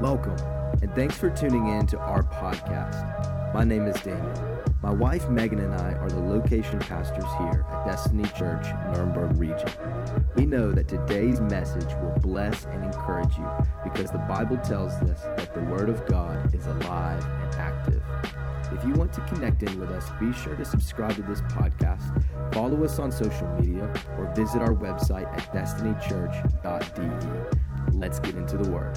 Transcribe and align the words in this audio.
Welcome, 0.00 0.36
and 0.82 0.94
thanks 0.94 1.16
for 1.16 1.30
tuning 1.30 1.68
in 1.68 1.86
to 1.88 1.98
our 1.98 2.22
podcast. 2.22 3.54
My 3.54 3.64
name 3.64 3.86
is 3.86 4.00
Daniel. 4.02 4.58
My 4.82 4.92
wife 4.92 5.28
Megan 5.28 5.58
and 5.58 5.74
I 5.74 5.94
are 5.94 6.08
the 6.08 6.20
location 6.20 6.78
pastors 6.78 7.24
here 7.38 7.66
at 7.68 7.84
Destiny 7.84 8.24
Church, 8.36 8.66
Nuremberg 8.92 9.36
region. 9.36 9.68
We 10.36 10.46
know 10.46 10.70
that 10.70 10.86
today's 10.86 11.40
message 11.40 11.92
will 12.00 12.14
bless 12.20 12.66
and 12.66 12.84
encourage 12.84 13.36
you 13.36 13.50
because 13.82 14.10
the 14.10 14.18
Bible 14.18 14.58
tells 14.58 14.92
us 14.92 15.22
that 15.22 15.52
the 15.52 15.62
Word 15.62 15.88
of 15.88 16.06
God 16.06 16.54
is 16.54 16.66
alive 16.66 17.24
and 17.24 17.54
active. 17.56 18.02
If 18.72 18.84
you 18.84 18.92
want 18.92 19.12
to 19.14 19.20
connect 19.22 19.64
in 19.64 19.80
with 19.80 19.90
us, 19.90 20.08
be 20.20 20.32
sure 20.32 20.54
to 20.54 20.64
subscribe 20.64 21.16
to 21.16 21.22
this 21.22 21.40
podcast, 21.42 22.22
follow 22.54 22.84
us 22.84 22.98
on 22.98 23.10
social 23.10 23.48
media, 23.58 23.92
or 24.16 24.32
visit 24.34 24.62
our 24.62 24.74
website 24.74 25.26
at 25.32 25.52
destinychurch.de. 25.52 27.96
Let's 27.96 28.20
get 28.20 28.36
into 28.36 28.58
the 28.58 28.70
Word. 28.70 28.96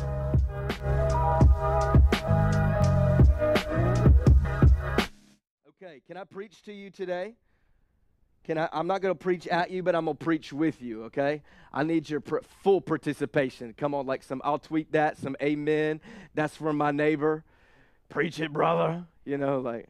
Can 6.12 6.20
I 6.20 6.26
preach 6.26 6.62
to 6.64 6.74
you 6.74 6.90
today? 6.90 7.36
Can 8.44 8.58
I, 8.58 8.68
I'm 8.74 8.86
not 8.86 9.00
going 9.00 9.16
to 9.16 9.18
preach 9.18 9.48
at 9.48 9.72
you, 9.72 9.82
but 9.82 9.96
I'm 9.96 10.04
going 10.04 10.18
to 10.18 10.22
preach 10.22 10.52
with 10.52 10.82
you, 10.82 11.06
okay? 11.06 11.42
I 11.72 11.84
need 11.84 12.10
your 12.10 12.20
pr- 12.20 12.40
full 12.64 12.82
participation. 12.82 13.74
Come 13.78 13.96
on, 13.96 14.06
like 14.06 14.22
some, 14.22 14.42
I'll 14.44 14.60
tweet 14.60 14.92
that, 14.92 15.18
some 15.18 15.38
amen. 15.42 16.02
That's 16.34 16.54
from 16.54 16.76
my 16.76 16.92
neighbor. 16.92 17.46
Preach 18.10 18.42
it, 18.42 18.52
brother. 18.52 19.06
You 19.24 19.38
know, 19.38 19.62
like, 19.62 19.88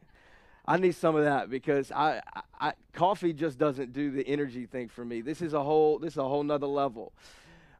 I 0.64 0.76
need 0.76 0.94
some 0.94 1.16
of 1.16 1.24
that 1.24 1.50
because 1.50 1.90
I, 1.90 2.22
I, 2.32 2.42
I 2.60 2.72
coffee 2.92 3.32
just 3.32 3.58
doesn't 3.58 3.92
do 3.92 4.12
the 4.12 4.24
energy 4.24 4.66
thing 4.66 4.90
for 4.90 5.04
me. 5.04 5.22
This 5.22 5.42
is 5.42 5.54
a 5.54 5.62
whole, 5.64 5.98
this 5.98 6.12
is 6.12 6.18
a 6.18 6.22
whole 6.22 6.44
nother 6.44 6.68
level. 6.68 7.12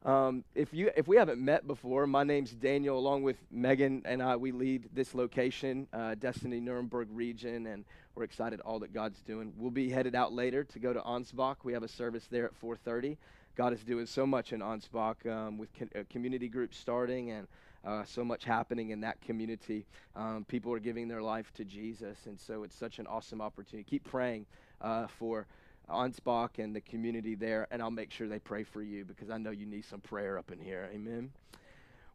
Um, 0.05 0.43
if 0.53 0.73
you 0.73 0.91
if 0.97 1.07
we 1.07 1.15
haven't 1.15 1.39
met 1.39 1.65
before, 1.65 2.05
my 2.07 2.25
name's 2.25 2.51
Daniel. 2.51 2.99
Along 2.99 3.23
with 3.23 3.37
Megan 3.49 4.01
and 4.03 4.21
I, 4.21 4.35
we 4.35 4.51
lead 4.51 4.89
this 4.93 5.15
location, 5.15 5.87
uh, 5.93 6.15
Destiny 6.15 6.59
Nuremberg 6.59 7.07
region, 7.11 7.67
and 7.67 7.85
we're 8.13 8.25
excited 8.25 8.59
all 8.61 8.79
that 8.79 8.93
God's 8.93 9.21
doing. 9.21 9.53
We'll 9.57 9.71
be 9.71 9.89
headed 9.89 10.13
out 10.13 10.33
later 10.33 10.65
to 10.65 10.79
go 10.79 10.91
to 10.91 10.99
Ansbach. 10.99 11.57
We 11.63 11.71
have 11.71 11.83
a 11.83 11.87
service 11.87 12.27
there 12.29 12.45
at 12.45 12.59
4:30. 12.59 13.15
God 13.55 13.71
is 13.71 13.81
doing 13.85 14.05
so 14.05 14.25
much 14.27 14.51
in 14.51 14.59
Ansbach 14.59 15.25
um, 15.25 15.57
with 15.57 15.69
co- 15.73 15.99
uh, 15.99 16.03
community 16.09 16.49
groups 16.49 16.77
starting 16.77 17.31
and 17.31 17.47
uh, 17.85 18.03
so 18.03 18.25
much 18.25 18.43
happening 18.43 18.89
in 18.89 18.99
that 19.01 19.21
community. 19.21 19.85
Um, 20.17 20.43
people 20.49 20.73
are 20.73 20.79
giving 20.79 21.07
their 21.07 21.21
life 21.21 21.53
to 21.53 21.63
Jesus, 21.63 22.17
and 22.25 22.37
so 22.37 22.63
it's 22.63 22.75
such 22.75 22.99
an 22.99 23.07
awesome 23.07 23.39
opportunity. 23.39 23.89
Keep 23.89 24.03
praying 24.03 24.47
uh, 24.81 25.07
for 25.07 25.47
Ansbach 25.89 26.59
and 26.59 26.75
the 26.75 26.81
community 26.81 27.35
there, 27.35 27.67
and 27.71 27.81
I'll 27.81 27.91
make 27.91 28.11
sure 28.11 28.27
they 28.27 28.39
pray 28.39 28.63
for 28.63 28.81
you 28.81 29.05
because 29.05 29.29
I 29.29 29.37
know 29.37 29.51
you 29.51 29.65
need 29.65 29.85
some 29.85 29.99
prayer 29.99 30.37
up 30.37 30.51
in 30.51 30.59
here. 30.59 30.89
Amen. 30.93 31.31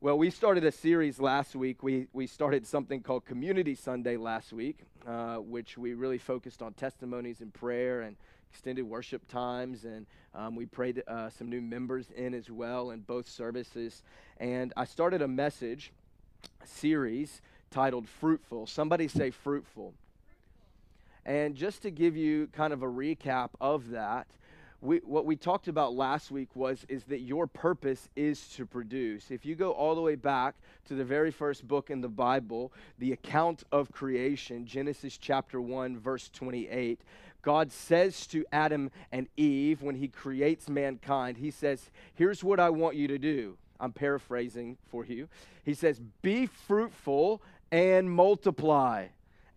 Well, 0.01 0.17
we 0.17 0.31
started 0.31 0.65
a 0.65 0.71
series 0.71 1.19
last 1.19 1.57
week. 1.57 1.83
We, 1.83 2.07
we 2.13 2.29
started 2.29 2.67
something 2.67 3.03
called 3.03 3.25
Community 3.25 3.75
Sunday 3.75 4.17
last 4.17 4.53
week, 4.53 4.79
uh, 5.05 5.39
which 5.39 5.77
we 5.77 5.95
really 5.95 6.19
focused 6.19 6.63
on 6.63 6.73
testimonies 6.75 7.41
and 7.41 7.53
prayer 7.53 8.03
and 8.03 8.15
extended 8.49 8.85
worship 8.85 9.27
times. 9.27 9.85
And 9.85 10.07
um, 10.37 10.55
we 10.55 10.67
prayed 10.67 11.03
uh, 11.09 11.31
some 11.31 11.51
new 11.51 11.61
members 11.61 12.11
in 12.17 12.33
as 12.33 12.49
well 12.49 12.93
in 12.93 13.01
both 13.01 13.29
services. 13.29 14.05
And 14.39 14.73
I 14.77 14.85
started 14.85 15.21
a 15.21 15.27
message 15.27 15.91
series 16.65 17.41
titled 17.73 18.09
Fruitful. 18.09 18.69
Somebody 18.69 19.09
say 19.09 19.31
fruitful. 19.31 19.95
And 21.29 21.55
just 21.55 21.83
to 21.83 21.91
give 21.91 22.17
you 22.17 22.47
kind 22.55 22.73
of 22.73 22.83
a 22.83 22.87
recap 22.87 23.51
of 23.61 23.91
that, 23.91 24.27
we, 24.81 24.97
what 25.05 25.27
we 25.27 25.37
talked 25.37 25.69
about 25.69 25.93
last 25.93 26.31
week 26.31 26.49
was 26.55 26.87
is 26.89 27.05
that 27.05 27.21
your 27.21 27.47
purpose 27.47 28.09
is 28.17 28.49
to 28.55 28.65
produce. 28.65 29.31
If 29.31 29.45
you 29.45 29.55
go 29.55 29.73
all 29.73 29.95
the 29.95 30.01
way 30.01 30.15
back 30.15 30.55
to 30.87 30.95
the 30.95 31.05
very 31.05 31.31
first 31.31 31.69
book 31.69 31.91
in 31.91 32.01
the 32.01 32.09
Bible, 32.09 32.73
the 32.99 33.13
account 33.13 33.63
of 33.73 33.93
creation, 33.93 34.65
Genesis 34.65 35.19
chapter 35.19 35.61
1 35.61 35.99
verse 35.99 36.31
28, 36.33 37.03
God 37.43 37.73
says 37.73 38.27
to 38.29 38.47
Adam 38.51 38.91
and 39.13 39.29
Eve 39.37 39.83
when 39.83 39.97
he 39.97 40.09
creates 40.09 40.71
mankind, 40.71 41.37
he 41.37 41.51
says, 41.51 41.91
"Here's 42.15 42.43
what 42.43 42.59
I 42.59 42.71
want 42.71 42.97
you 42.97 43.07
to 43.07 43.19
do." 43.19 43.59
I'm 43.79 43.93
paraphrasing 43.93 44.79
for 44.87 45.05
you. 45.05 45.29
He 45.63 45.75
says, 45.75 46.01
"Be 46.23 46.47
fruitful 46.47 47.43
and 47.71 48.11
multiply." 48.11 49.09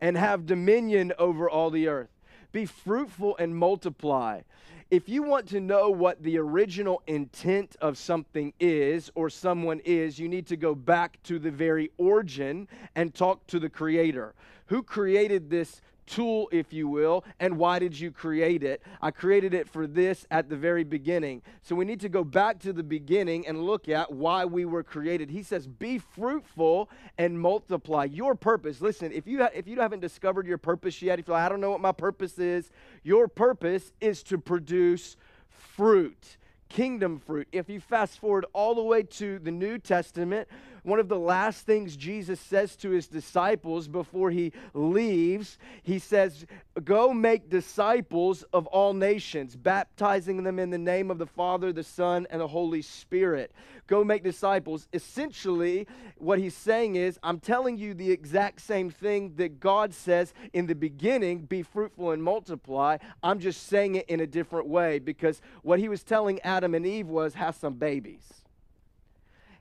And 0.02 0.18
have 0.18 0.46
dominion 0.46 1.14
over 1.18 1.50
all 1.50 1.70
the 1.70 1.88
earth. 1.88 2.10
Be 2.52 2.66
fruitful 2.66 3.38
and 3.38 3.56
multiply. 3.56 4.42
If 4.90 5.08
you 5.08 5.24
want 5.24 5.48
to 5.50 5.62
know 5.62 5.90
what 5.90 6.22
the 6.22 6.38
original 6.38 7.02
intent 7.08 7.78
of 7.80 7.98
something 7.98 8.52
is 8.60 9.10
or 9.16 9.30
someone 9.30 9.80
is, 9.86 10.20
you 10.20 10.28
need 10.28 10.48
to 10.48 10.58
go 10.58 10.76
back 10.76 11.24
to 11.24 11.40
the 11.40 11.52
very 11.52 11.92
origin 11.98 12.68
and 12.94 13.14
talk 13.14 13.48
to 13.48 13.60
the 13.60 13.70
creator. 13.70 14.34
Who 14.66 14.84
created 14.84 15.50
this 15.50 15.82
tool, 16.06 16.50
if 16.52 16.74
you 16.74 16.88
will, 16.88 17.24
and 17.40 17.58
why 17.58 17.80
did 17.80 18.00
you 18.00 18.12
create 18.12 18.64
it? 18.64 18.82
I 19.02 19.12
created 19.12 19.54
it 19.54 19.70
for 19.70 19.88
this 19.88 20.26
at 20.32 20.50
the 20.50 20.56
very 20.56 20.84
beginning. 20.84 21.42
So 21.62 21.76
we 21.76 21.86
need 21.86 22.00
to 22.02 22.10
go 22.10 22.24
back 22.24 22.60
to 22.60 22.74
the 22.74 22.84
beginning 22.84 23.48
and 23.48 23.64
look 23.64 23.90
at 23.90 24.12
why 24.12 24.46
we 24.46 24.66
were 24.66 24.84
created. 24.84 25.30
He 25.30 25.44
says, 25.44 25.68
"Be 25.68 25.98
fruitful 25.98 26.90
and 27.18 27.40
multiply." 27.40 28.06
Your 28.06 28.36
purpose. 28.36 28.82
Listen, 28.82 29.12
if 29.12 29.28
you 29.28 29.40
ha- 29.40 29.50
if 29.54 29.68
you 29.68 29.80
haven't 29.80 30.02
discovered 30.02 30.48
your 30.48 30.58
purpose 30.58 31.02
yet, 31.02 31.20
if 31.20 31.28
you're 31.28 31.38
like, 31.38 31.46
I 31.46 31.50
don't 31.50 31.62
know 31.62 31.72
what 31.72 31.82
my 31.82 31.92
purpose 31.92 32.40
is, 32.40 32.72
your 33.04 33.28
purpose 33.28 33.92
is 34.02 34.24
to 34.24 34.38
produce 34.38 35.18
fruit 35.50 36.38
kingdom 36.72 37.20
fruit. 37.20 37.48
If 37.52 37.70
you 37.70 37.82
fast 37.82 38.20
forward 38.20 38.46
all 38.54 38.76
the 38.76 38.82
way 38.82 39.04
to 39.04 39.40
the 39.40 39.52
New 39.52 39.78
Testament, 39.78 40.48
one 40.84 41.00
of 41.00 41.08
the 41.08 41.20
last 41.20 41.66
things 41.66 41.96
Jesus 41.96 42.40
says 42.40 42.76
to 42.78 42.90
his 42.90 43.08
disciples 43.08 43.88
before 43.88 44.32
he 44.32 44.52
leaves, 44.74 45.58
he 45.84 46.00
says, 46.00 46.46
Go 46.84 47.14
make 47.14 47.50
disciples 47.50 48.44
of 48.54 48.66
all 48.68 48.94
nations, 48.94 49.56
baptizing 49.56 50.44
them 50.44 50.58
in 50.58 50.70
the 50.70 50.78
name 50.78 51.12
of 51.12 51.18
the 51.18 51.28
Father, 51.28 51.72
the 51.72 51.84
Son, 51.84 52.26
and 52.30 52.42
the 52.42 52.48
Holy 52.48 52.82
Spirit. 52.82 53.52
Go 53.88 54.04
make 54.04 54.24
disciples. 54.24 54.88
Essentially, 54.94 55.86
what 56.18 56.40
he's 56.40 56.56
saying 56.56 56.96
is, 56.96 57.20
I'm 57.22 57.40
telling 57.40 57.78
you 57.78 57.94
the 57.94 58.10
exact 58.10 58.62
same 58.62 58.90
thing 58.90 59.34
that 59.36 59.60
God 59.60 59.94
says 59.94 60.34
in 60.54 60.66
the 60.66 60.76
beginning 60.76 61.40
be 61.40 61.62
fruitful 61.62 62.12
and 62.12 62.24
multiply. 62.24 62.98
I'm 63.22 63.40
just 63.40 63.68
saying 63.68 63.96
it 63.96 64.10
in 64.10 64.22
a 64.22 64.28
different 64.28 64.68
way 64.68 65.00
because 65.00 65.42
what 65.62 65.80
he 65.80 65.90
was 65.90 66.04
telling 66.04 66.40
Adam 66.42 66.74
and 66.74 66.86
Eve 66.86 67.08
was, 67.08 67.34
Have 67.34 67.56
some 67.56 67.74
babies. 67.74 68.24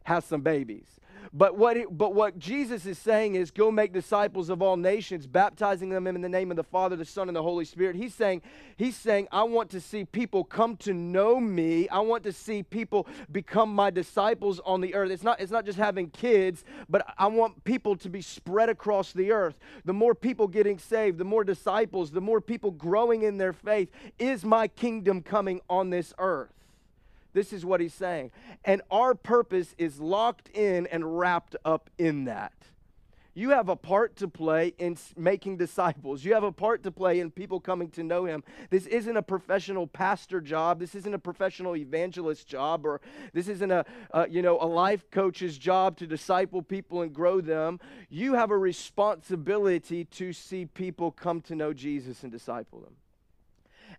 Have 0.05 0.25
some 0.25 0.41
babies. 0.41 1.00
But 1.33 1.57
what, 1.57 1.77
it, 1.77 1.87
but 1.91 2.15
what 2.15 2.39
Jesus 2.39 2.87
is 2.87 2.99
saying 2.99 3.35
is 3.35 3.51
go 3.51 3.71
make 3.71 3.93
disciples 3.93 4.51
of 4.51 4.63
all 4.63 4.77
nations, 4.77 5.27
baptizing 5.27 5.91
them 5.91 6.07
in 6.07 6.21
the 6.21 6.29
name 6.29 6.51
of 6.51 6.57
the 6.57 6.65
Father, 6.65 6.97
the 6.97 7.05
Son, 7.05 7.29
and 7.29 7.37
the 7.37 7.43
Holy 7.43 7.65
Spirit. 7.65 7.97
He's 7.97 8.15
saying, 8.15 8.43
he's 8.77 8.97
saying, 8.97 9.29
I 9.31 9.43
want 9.45 9.71
to 9.71 9.81
see 9.81 10.05
people 10.05 10.45
come 10.45 10.77
to 10.79 10.93
know 10.93 11.39
me. 11.41 11.89
I 11.89 12.01
want 12.01 12.25
to 12.25 12.33
see 12.33 12.63
people 12.63 13.07
become 13.31 13.75
my 13.75 13.91
disciples 13.91 14.61
on 14.65 14.81
the 14.81 14.95
earth. 14.95 15.11
It's 15.11 15.23
not, 15.23 15.41
it's 15.41 15.53
not 15.53 15.65
just 15.65 15.79
having 15.79 16.11
kids, 16.11 16.65
but 16.89 17.07
I 17.19 17.27
want 17.27 17.65
people 17.65 17.97
to 17.97 18.09
be 18.09 18.23
spread 18.23 18.69
across 18.69 19.13
the 19.13 19.33
earth. 19.33 19.59
The 19.85 19.93
more 19.93 20.15
people 20.15 20.49
getting 20.49 20.79
saved, 20.79 21.19
the 21.19 21.25
more 21.25 21.45
disciples, 21.45 22.11
the 22.11 22.21
more 22.21 22.41
people 22.41 22.71
growing 22.71 23.23
in 23.23 23.39
their 23.39 23.53
faith, 23.53 23.91
is 24.19 24.45
my 24.45 24.69
kingdom 24.69 25.23
coming 25.23 25.61
on 25.69 25.91
this 25.91 26.13
earth. 26.19 26.53
This 27.33 27.53
is 27.53 27.65
what 27.65 27.81
he's 27.81 27.95
saying. 27.95 28.31
And 28.65 28.83
our 28.91 29.15
purpose 29.15 29.75
is 29.79 30.01
locked 30.01 30.49
in 30.51 30.87
and 30.89 31.19
wrapped 31.19 31.57
up 31.65 31.91
in 31.99 32.25
that. 32.25 32.53
You 33.33 33.51
have 33.51 33.69
a 33.69 33.77
part 33.77 34.17
to 34.17 34.29
play 34.29 34.75
in 34.79 34.99
making 35.17 35.57
disciples. 35.57 36.25
You 36.25 36.35
have 36.35 36.45
a 36.45 36.53
part 36.53 36.83
to 36.83 36.91
play 36.91 37.21
in 37.21 37.31
people 37.31 37.61
coming 37.61 37.89
to 37.91 38.03
know 38.03 38.25
him. 38.25 38.43
This 38.71 38.87
isn't 38.87 39.17
a 39.17 39.23
professional 39.23 39.87
pastor 39.87 40.41
job. 40.41 40.81
This 40.81 40.95
isn't 40.95 41.15
a 41.15 41.19
professional 41.19 41.77
evangelist 41.77 42.47
job 42.49 42.85
or 42.85 43.01
this 43.33 43.49
isn't 43.49 43.71
a, 43.71 43.85
you 44.29 44.43
know 44.43 44.59
a 44.61 44.67
life 44.67 45.11
coach's 45.11 45.57
job 45.57 45.97
to 45.99 46.07
disciple 46.07 46.63
people 46.63 47.03
and 47.03 47.15
grow 47.15 47.41
them. 47.41 47.79
You 48.09 48.35
have 48.35 48.51
a 48.51 48.59
responsibility 48.59 50.05
to 50.05 50.33
see 50.33 50.67
people 50.67 51.11
come 51.13 51.41
to 51.43 51.55
know 51.55 51.73
Jesus 51.73 52.23
and 52.23 52.33
disciple 52.33 52.81
them. 52.81 52.95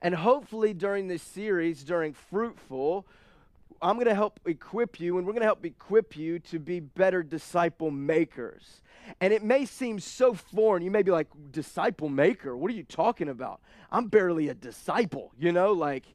And 0.01 0.15
hopefully 0.15 0.73
during 0.73 1.07
this 1.07 1.23
series 1.23 1.83
during 1.83 2.13
fruitful 2.13 3.07
I'm 3.81 3.95
going 3.95 4.07
to 4.07 4.15
help 4.15 4.39
equip 4.45 4.99
you, 4.99 5.17
and 5.17 5.25
we're 5.25 5.33
going 5.33 5.41
to 5.41 5.47
help 5.47 5.65
equip 5.65 6.15
you 6.15 6.39
to 6.39 6.59
be 6.59 6.79
better 6.79 7.23
disciple 7.23 7.89
makers. 7.89 8.81
And 9.19 9.33
it 9.33 9.43
may 9.43 9.65
seem 9.65 9.99
so 9.99 10.33
foreign. 10.33 10.83
You 10.83 10.91
may 10.91 11.01
be 11.01 11.11
like, 11.11 11.27
disciple 11.51 12.07
maker? 12.07 12.55
What 12.55 12.69
are 12.69 12.75
you 12.75 12.83
talking 12.83 13.27
about? 13.27 13.59
I'm 13.91 14.07
barely 14.07 14.49
a 14.49 14.53
disciple, 14.53 15.31
you 15.39 15.51
know? 15.51 15.71
Like, 15.73 16.05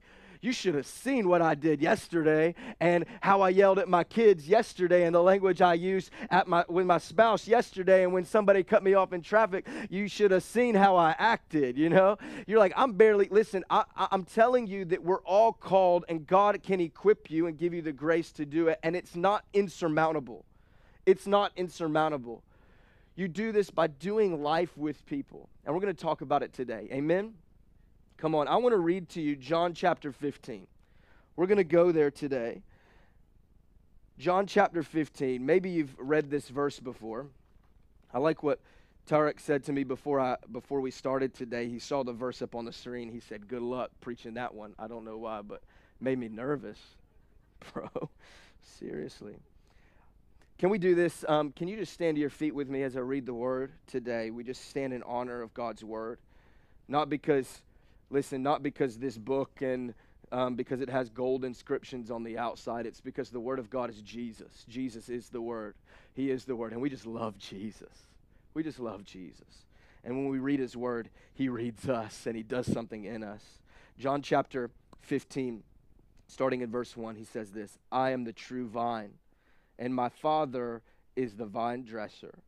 you 0.41 0.53
should 0.53 0.75
have 0.75 0.87
seen 0.87 1.29
what 1.29 1.43
I 1.43 1.55
did 1.55 1.81
yesterday 1.81 2.55
and 2.81 3.05
how 3.21 3.41
I 3.41 3.50
yelled 3.50 3.79
at 3.79 3.88
my 3.88 4.05
kids 4.05 4.49
yesterday 4.49 5.05
and 5.05 5.15
the 5.15 5.23
language 5.23 5.62
I 5.62 5.75
used 5.75 6.11
at 6.31 6.47
my, 6.49 6.65
with 6.69 6.87
my 6.87 6.99
spouse 6.99 7.47
yesterday. 7.47 8.05
And 8.05 8.12
when 8.12 8.25
somebody 8.25 8.62
cut 8.62 8.83
me 8.83 8.94
off 8.94 9.12
in 9.12 9.23
traffic, 9.23 9.67
you 9.91 10.09
should 10.09 10.31
have 10.31 10.43
seen 10.43 10.75
how 10.75 10.97
I 10.97 11.15
acted, 11.19 11.77
you 11.77 11.88
know? 11.88 12.19
You're 12.47 12.59
like, 12.59 12.73
I'm 12.77 12.93
barely, 12.93 13.29
listen, 13.31 13.65
I, 13.71 13.85
I, 13.97 14.09
I'm 14.11 14.25
telling 14.25 14.67
you 14.67 14.85
that 14.87 15.03
we're 15.03 15.23
all 15.23 15.53
called 15.53 16.05
and 16.09 16.27
God 16.27 16.62
can 16.62 16.81
equip 16.81 17.31
you 17.31 17.47
and 17.47 17.59
give 17.59 17.75
you 17.75 17.83
the 17.83 17.93
grace 17.93 18.33
to 18.33 18.47
do 18.47 18.69
it. 18.69 18.79
And 18.83 18.97
it's 18.97 19.17
not 19.17 19.44
insurmountable. 19.53 20.44
It's 21.05 21.27
not 21.27 21.53
insurmountable. 21.56 22.43
You 23.15 23.29
do 23.29 23.50
this 23.50 23.71
by 23.71 23.87
doing 23.87 24.43
life 24.43 24.77
with 24.77 25.05
people. 25.06 25.49
And 25.65 25.75
we're 25.75 25.81
going 25.81 25.94
to 25.94 26.00
talk 26.00 26.21
about 26.21 26.43
it 26.43 26.53
today. 26.53 26.88
Amen? 26.93 27.35
Come 28.16 28.34
on. 28.34 28.48
I 28.48 28.56
want 28.56 28.72
to 28.72 28.78
read 28.78 29.08
to 29.10 29.20
you 29.20 29.36
John 29.36 29.74
chapter 29.74 30.12
15. 30.12 30.66
We're 31.36 31.46
going 31.46 31.58
to 31.58 31.64
go 31.64 31.92
there 31.92 32.10
today. 32.10 32.62
John 34.18 34.46
chapter 34.46 34.82
15. 34.82 35.44
Maybe 35.44 35.70
you've 35.70 35.94
read 35.98 36.30
this 36.30 36.48
verse 36.48 36.80
before. 36.80 37.26
I 38.14 38.18
like 38.18 38.42
what 38.42 38.60
Tarek 39.08 39.38
said 39.38 39.62
to 39.64 39.72
me 39.72 39.84
before 39.84 40.18
I 40.18 40.36
before 40.50 40.80
we 40.80 40.90
started 40.90 41.34
today. 41.34 41.68
He 41.68 41.78
saw 41.78 42.02
the 42.02 42.12
verse 42.12 42.40
up 42.42 42.54
on 42.54 42.64
the 42.64 42.72
screen. 42.72 43.10
He 43.10 43.20
said, 43.20 43.46
"Good 43.46 43.62
luck 43.62 43.90
preaching 44.00 44.34
that 44.34 44.54
one." 44.54 44.74
I 44.78 44.88
don't 44.88 45.04
know 45.04 45.18
why, 45.18 45.42
but 45.42 45.62
made 46.00 46.18
me 46.18 46.28
nervous, 46.28 46.78
bro. 47.72 47.88
Seriously. 48.62 49.36
Can 50.58 50.70
we 50.70 50.78
do 50.78 50.94
this? 50.94 51.24
Um, 51.28 51.52
can 51.52 51.68
you 51.68 51.76
just 51.76 51.92
stand 51.92 52.16
to 52.16 52.20
your 52.20 52.30
feet 52.30 52.54
with 52.54 52.68
me 52.68 52.82
as 52.82 52.96
I 52.96 53.00
read 53.00 53.26
the 53.26 53.34
word 53.34 53.72
today? 53.86 54.30
We 54.30 54.42
just 54.42 54.68
stand 54.70 54.94
in 54.94 55.02
honor 55.02 55.42
of 55.42 55.52
God's 55.52 55.84
word, 55.84 56.18
not 56.88 57.10
because, 57.10 57.60
listen, 58.11 58.43
not 58.43 58.62
because 58.62 58.99
this 58.99 59.19
book 59.19 59.61
and 59.61 59.94
um, 60.32 60.56
because 60.56 60.81
it 60.81 60.91
has 60.91 61.08
gold 61.08 61.44
inscriptions 61.44 62.11
on 62.11 62.25
the 62.25 62.38
outside. 62.38 62.87
It's 62.87 63.00
because 63.00 63.31
the 63.31 63.41
word 63.41 63.58
of 63.58 63.70
God 63.70 63.91
is 63.91 64.00
Jesus. 64.03 64.64
Jesus 64.69 65.08
is 65.08 65.29
the 65.29 65.41
word. 65.41 65.76
He 66.14 66.31
is 66.31 66.44
the 66.44 66.56
word, 66.56 66.73
and 66.73 66.81
we 66.81 66.91
just 66.91 67.06
love 67.06 67.38
Jesus. 67.38 67.93
We 68.55 68.62
just 68.62 68.81
love 68.81 69.05
Jesus. 69.05 69.64
And 70.03 70.17
when 70.17 70.29
we 70.29 70.38
read 70.38 70.61
his 70.61 70.76
word, 70.76 71.11
he 71.35 71.49
reads 71.49 71.88
us 71.88 72.26
and 72.26 72.37
he 72.37 72.43
does 72.43 72.67
something 72.67 73.05
in 73.05 73.23
us. 73.23 73.43
John 73.99 74.23
chapter 74.23 74.70
15, 75.02 75.62
starting 76.29 76.61
in 76.61 76.70
verse 76.70 76.97
1, 76.97 77.17
he 77.17 77.25
says 77.25 77.50
this 77.50 77.79
I 77.93 78.11
am 78.11 78.25
the 78.25 78.32
true 78.32 78.69
vine, 78.69 79.14
and 79.79 79.94
my 79.94 80.09
Father 80.09 80.82
is 81.14 81.35
the 81.35 81.47
vine 81.47 81.85
dresser. 81.85 82.38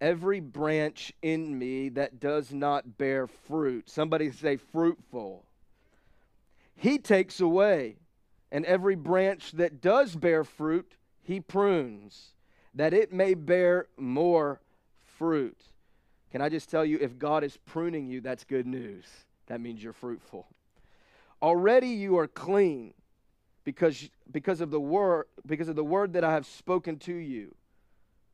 Every 0.00 0.40
branch 0.40 1.12
in 1.22 1.58
me 1.58 1.88
that 1.90 2.20
does 2.20 2.52
not 2.52 2.98
bear 2.98 3.26
fruit, 3.26 3.90
somebody 3.90 4.30
say 4.30 4.56
fruitful, 4.56 5.44
he 6.76 6.98
takes 6.98 7.40
away. 7.40 7.96
And 8.50 8.64
every 8.64 8.94
branch 8.94 9.52
that 9.52 9.82
does 9.82 10.16
bear 10.16 10.42
fruit, 10.42 10.96
he 11.22 11.38
prunes, 11.40 12.28
that 12.74 12.94
it 12.94 13.12
may 13.12 13.34
bear 13.34 13.86
more 13.98 14.60
fruit. 15.18 15.58
Can 16.30 16.40
I 16.40 16.48
just 16.48 16.70
tell 16.70 16.84
you, 16.84 16.98
if 17.00 17.18
God 17.18 17.44
is 17.44 17.58
pruning 17.66 18.06
you, 18.06 18.20
that's 18.20 18.44
good 18.44 18.66
news. 18.66 19.04
That 19.48 19.60
means 19.60 19.82
you're 19.82 19.92
fruitful. 19.92 20.46
Already 21.42 21.88
you 21.88 22.18
are 22.18 22.26
clean 22.26 22.94
because, 23.64 24.08
because, 24.30 24.60
of 24.60 24.70
the 24.70 24.80
word, 24.80 25.26
because 25.46 25.68
of 25.68 25.76
the 25.76 25.84
word 25.84 26.14
that 26.14 26.24
I 26.24 26.32
have 26.32 26.46
spoken 26.46 26.98
to 27.00 27.14
you. 27.14 27.54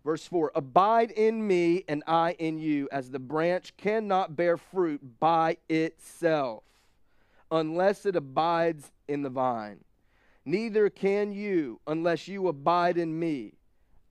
Verse 0.04 0.26
4 0.26 0.52
Abide 0.54 1.10
in 1.10 1.46
me, 1.46 1.84
and 1.88 2.02
I 2.06 2.32
in 2.38 2.58
you, 2.58 2.88
as 2.92 3.10
the 3.10 3.18
branch 3.18 3.76
cannot 3.76 4.36
bear 4.36 4.56
fruit 4.56 5.18
by 5.18 5.56
itself 5.68 6.62
unless 7.50 8.04
it 8.04 8.16
abides 8.16 8.90
in 9.08 9.22
the 9.22 9.30
vine. 9.30 9.78
Neither 10.44 10.90
can 10.90 11.32
you 11.32 11.80
unless 11.86 12.28
you 12.28 12.48
abide 12.48 12.98
in 12.98 13.18
me. 13.18 13.54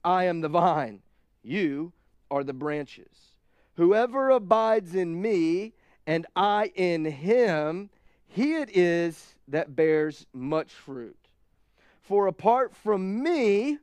I 0.03 0.25
am 0.25 0.41
the 0.41 0.49
vine, 0.49 1.01
you 1.43 1.93
are 2.31 2.43
the 2.43 2.53
branches. 2.53 3.35
Whoever 3.75 4.29
abides 4.29 4.95
in 4.95 5.21
me 5.21 5.73
and 6.05 6.25
I 6.35 6.71
in 6.75 7.05
him, 7.05 7.89
he 8.27 8.55
it 8.55 8.75
is 8.75 9.35
that 9.47 9.75
bears 9.75 10.25
much 10.33 10.71
fruit. 10.71 11.17
For 12.01 12.27
apart 12.27 12.75
from 12.75 13.21
me, 13.21 13.77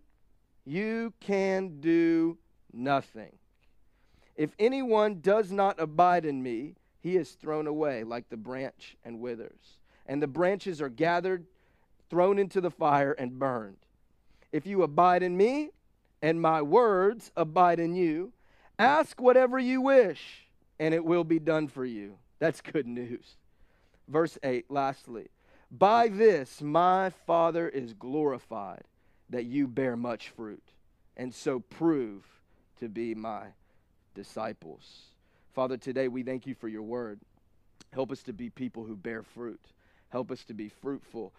you 0.71 1.13
can 1.21 1.81
do 1.81 2.39
nothing. 2.73 3.33
If 4.37 4.55
anyone 4.59 5.21
does 5.21 5.51
not 5.51 5.81
abide 5.81 6.25
in 6.25 6.43
me, 6.43 6.77
he 7.01 7.17
is 7.17 7.33
thrown 7.33 7.67
away 7.67 8.05
like 8.05 8.29
the 8.29 8.37
branch 8.37 8.97
and 9.05 9.21
withers. 9.21 9.79
And 10.07 10.23
the 10.23 10.27
branches 10.27 10.81
are 10.81 10.89
gathered, 10.89 11.47
thrown 12.09 12.39
into 12.39 12.61
the 12.61 12.71
fire, 12.71 13.13
and 13.13 13.39
burned. 13.39 13.79
If 14.53 14.67
you 14.67 14.83
abide 14.83 15.23
in 15.23 15.37
me, 15.37 15.71
and 16.23 16.41
my 16.41 16.63
words 16.63 17.33
abide 17.37 17.81
in 17.81 17.95
you, 17.95 18.33
Ask 18.79 19.21
whatever 19.21 19.59
you 19.59 19.83
wish, 19.83 20.47
and 20.79 20.95
it 20.95 21.05
will 21.05 21.25
be 21.25 21.39
done 21.39 21.69
for 21.69 21.85
you. 21.85 22.17
That's 22.39 22.63
good 22.63 22.87
news. 22.87 23.37
Verse 24.09 24.39
8, 24.43 24.71
lastly, 24.71 25.29
by 25.71 26.09
this 26.09 26.63
my 26.63 27.11
Father 27.11 27.69
is 27.69 27.93
glorified, 27.93 28.85
that 29.31 29.45
you 29.45 29.67
bear 29.67 29.97
much 29.97 30.29
fruit, 30.31 30.63
and 31.17 31.35
so 31.35 31.61
prove 31.61 32.25
to 32.81 32.89
be 32.89 33.15
my 33.15 33.43
disciples. 34.15 35.03
Father, 35.55 35.77
today 35.77 36.09
we 36.09 36.23
thank 36.23 36.47
you 36.47 36.55
for 36.55 36.69
your 36.69 36.83
word. 36.83 37.21
Help 37.93 38.13
us 38.13 38.23
to 38.25 38.33
be 38.33 38.51
people 38.51 38.85
who 38.85 38.97
bear 38.97 39.23
fruit. 39.23 39.61
Help 40.11 40.31
us 40.31 40.45
to 40.45 40.55
be 40.55 40.69
fruitful 40.69 41.33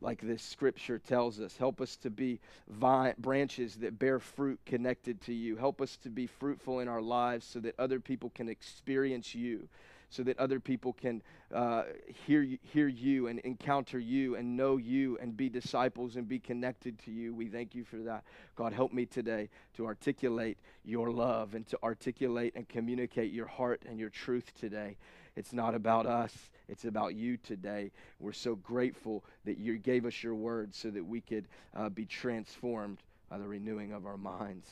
like 0.00 0.20
this 0.20 0.42
scripture 0.42 0.98
tells 0.98 1.40
us. 1.40 1.56
Help 1.56 1.80
us 1.80 1.96
to 1.96 2.10
be 2.10 2.40
vine, 2.68 3.14
branches 3.18 3.76
that 3.76 3.98
bear 3.98 4.18
fruit 4.18 4.60
connected 4.66 5.20
to 5.22 5.32
you. 5.32 5.56
Help 5.56 5.80
us 5.80 5.96
to 5.98 6.10
be 6.10 6.26
fruitful 6.26 6.80
in 6.80 6.88
our 6.88 7.00
lives 7.00 7.46
so 7.46 7.60
that 7.60 7.78
other 7.78 8.00
people 8.00 8.30
can 8.34 8.48
experience 8.48 9.34
you, 9.34 9.68
so 10.14 10.22
that 10.22 10.38
other 10.38 10.60
people 10.60 10.92
can 10.92 11.20
uh, 11.52 11.82
hear, 12.26 12.46
hear 12.62 12.86
you 12.86 13.26
and 13.26 13.40
encounter 13.40 13.98
you 13.98 14.36
and 14.36 14.56
know 14.56 14.76
you 14.76 15.18
and 15.20 15.36
be 15.36 15.48
disciples 15.48 16.14
and 16.14 16.28
be 16.28 16.38
connected 16.38 16.98
to 17.00 17.10
you. 17.10 17.34
We 17.34 17.48
thank 17.48 17.74
you 17.74 17.82
for 17.82 17.96
that. 17.96 18.22
God, 18.54 18.72
help 18.72 18.92
me 18.92 19.06
today 19.06 19.48
to 19.76 19.86
articulate 19.86 20.56
your 20.84 21.10
love 21.10 21.54
and 21.54 21.66
to 21.66 21.78
articulate 21.82 22.52
and 22.54 22.68
communicate 22.68 23.32
your 23.32 23.46
heart 23.46 23.82
and 23.88 23.98
your 23.98 24.10
truth 24.10 24.52
today. 24.60 24.96
It's 25.34 25.52
not 25.52 25.74
about 25.74 26.06
us, 26.06 26.32
it's 26.68 26.84
about 26.84 27.16
you 27.16 27.36
today. 27.36 27.90
We're 28.20 28.32
so 28.32 28.54
grateful 28.54 29.24
that 29.44 29.58
you 29.58 29.78
gave 29.78 30.06
us 30.06 30.22
your 30.22 30.36
word 30.36 30.74
so 30.76 30.90
that 30.90 31.04
we 31.04 31.20
could 31.20 31.46
uh, 31.74 31.88
be 31.88 32.04
transformed 32.04 32.98
by 33.28 33.38
the 33.38 33.48
renewing 33.48 33.92
of 33.92 34.06
our 34.06 34.16
minds. 34.16 34.68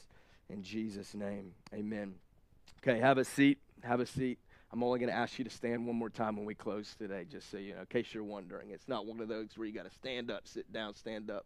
In 0.49 0.62
Jesus' 0.62 1.15
name, 1.15 1.53
amen. 1.75 2.15
Okay, 2.81 3.00
have 3.00 3.19
a 3.19 3.25
seat. 3.25 3.59
Have 3.83 3.99
a 3.99 4.06
seat. 4.06 4.39
I'm 4.73 4.83
only 4.83 4.99
going 4.99 5.11
to 5.11 5.17
ask 5.17 5.39
you 5.39 5.45
to 5.45 5.51
stand 5.51 5.87
one 5.87 5.97
more 5.97 6.09
time 6.09 6.37
when 6.37 6.47
we 6.47 6.55
close 6.55 6.95
today, 6.95 7.27
just 7.31 7.51
so 7.51 7.59
you 7.59 7.75
know, 7.75 7.81
in 7.81 7.87
case 7.87 8.15
you're 8.15 8.25
wondering. 8.25 8.71
It's 8.71 8.89
not 8.89 9.05
one 9.05 9.21
of 9.21 9.29
those 9.29 9.51
where 9.56 9.67
you 9.67 9.75
got 9.75 9.85
to 9.85 9.94
stand 9.94 10.31
up, 10.31 10.49
sit 10.49 10.73
down, 10.73 10.94
stand 10.94 11.31
up. 11.31 11.44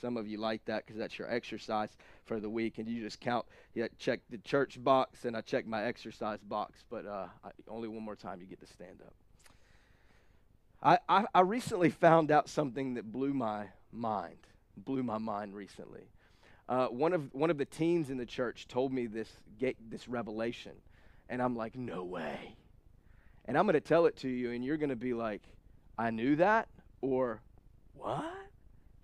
Some 0.00 0.16
of 0.16 0.28
you 0.28 0.38
like 0.38 0.64
that 0.66 0.86
because 0.86 0.96
that's 0.96 1.18
your 1.18 1.28
exercise 1.28 1.90
for 2.24 2.38
the 2.38 2.48
week, 2.48 2.78
and 2.78 2.86
you 2.86 3.02
just 3.02 3.18
count. 3.18 3.44
Yeah, 3.74 3.88
check 3.98 4.20
the 4.30 4.38
church 4.38 4.82
box, 4.82 5.24
and 5.24 5.36
I 5.36 5.40
check 5.40 5.66
my 5.66 5.82
exercise 5.82 6.38
box. 6.44 6.84
But 6.88 7.06
uh, 7.06 7.26
I, 7.44 7.50
only 7.68 7.88
one 7.88 8.04
more 8.04 8.14
time 8.14 8.40
you 8.40 8.46
get 8.46 8.60
to 8.60 8.72
stand 8.72 9.00
up. 9.04 9.14
I, 10.80 10.98
I, 11.08 11.26
I 11.34 11.40
recently 11.40 11.90
found 11.90 12.30
out 12.30 12.48
something 12.48 12.94
that 12.94 13.10
blew 13.10 13.34
my 13.34 13.66
mind. 13.92 14.38
Blew 14.76 15.02
my 15.02 15.18
mind 15.18 15.56
recently. 15.56 16.08
Uh, 16.68 16.86
one 16.86 17.12
of 17.12 17.34
one 17.34 17.50
of 17.50 17.58
the 17.58 17.64
teens 17.64 18.10
in 18.10 18.16
the 18.16 18.24
church 18.24 18.68
told 18.68 18.92
me 18.92 19.06
this 19.06 19.28
this 19.90 20.06
revelation, 20.06 20.72
and 21.28 21.42
I'm 21.42 21.56
like, 21.56 21.74
no 21.74 22.04
way. 22.04 22.54
And 23.46 23.58
I'm 23.58 23.64
going 23.64 23.74
to 23.74 23.80
tell 23.80 24.06
it 24.06 24.16
to 24.18 24.28
you, 24.28 24.52
and 24.52 24.64
you're 24.64 24.76
going 24.76 24.90
to 24.90 24.96
be 24.96 25.14
like, 25.14 25.42
I 25.98 26.10
knew 26.10 26.36
that, 26.36 26.68
or 27.00 27.40
what? 27.94 28.24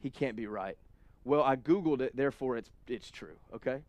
He 0.00 0.10
can't 0.10 0.36
be 0.36 0.46
right. 0.46 0.76
Well, 1.24 1.42
I 1.42 1.56
Googled 1.56 2.00
it, 2.00 2.16
therefore 2.16 2.56
it's, 2.56 2.70
it's 2.86 3.10
true, 3.10 3.36
okay? 3.54 3.80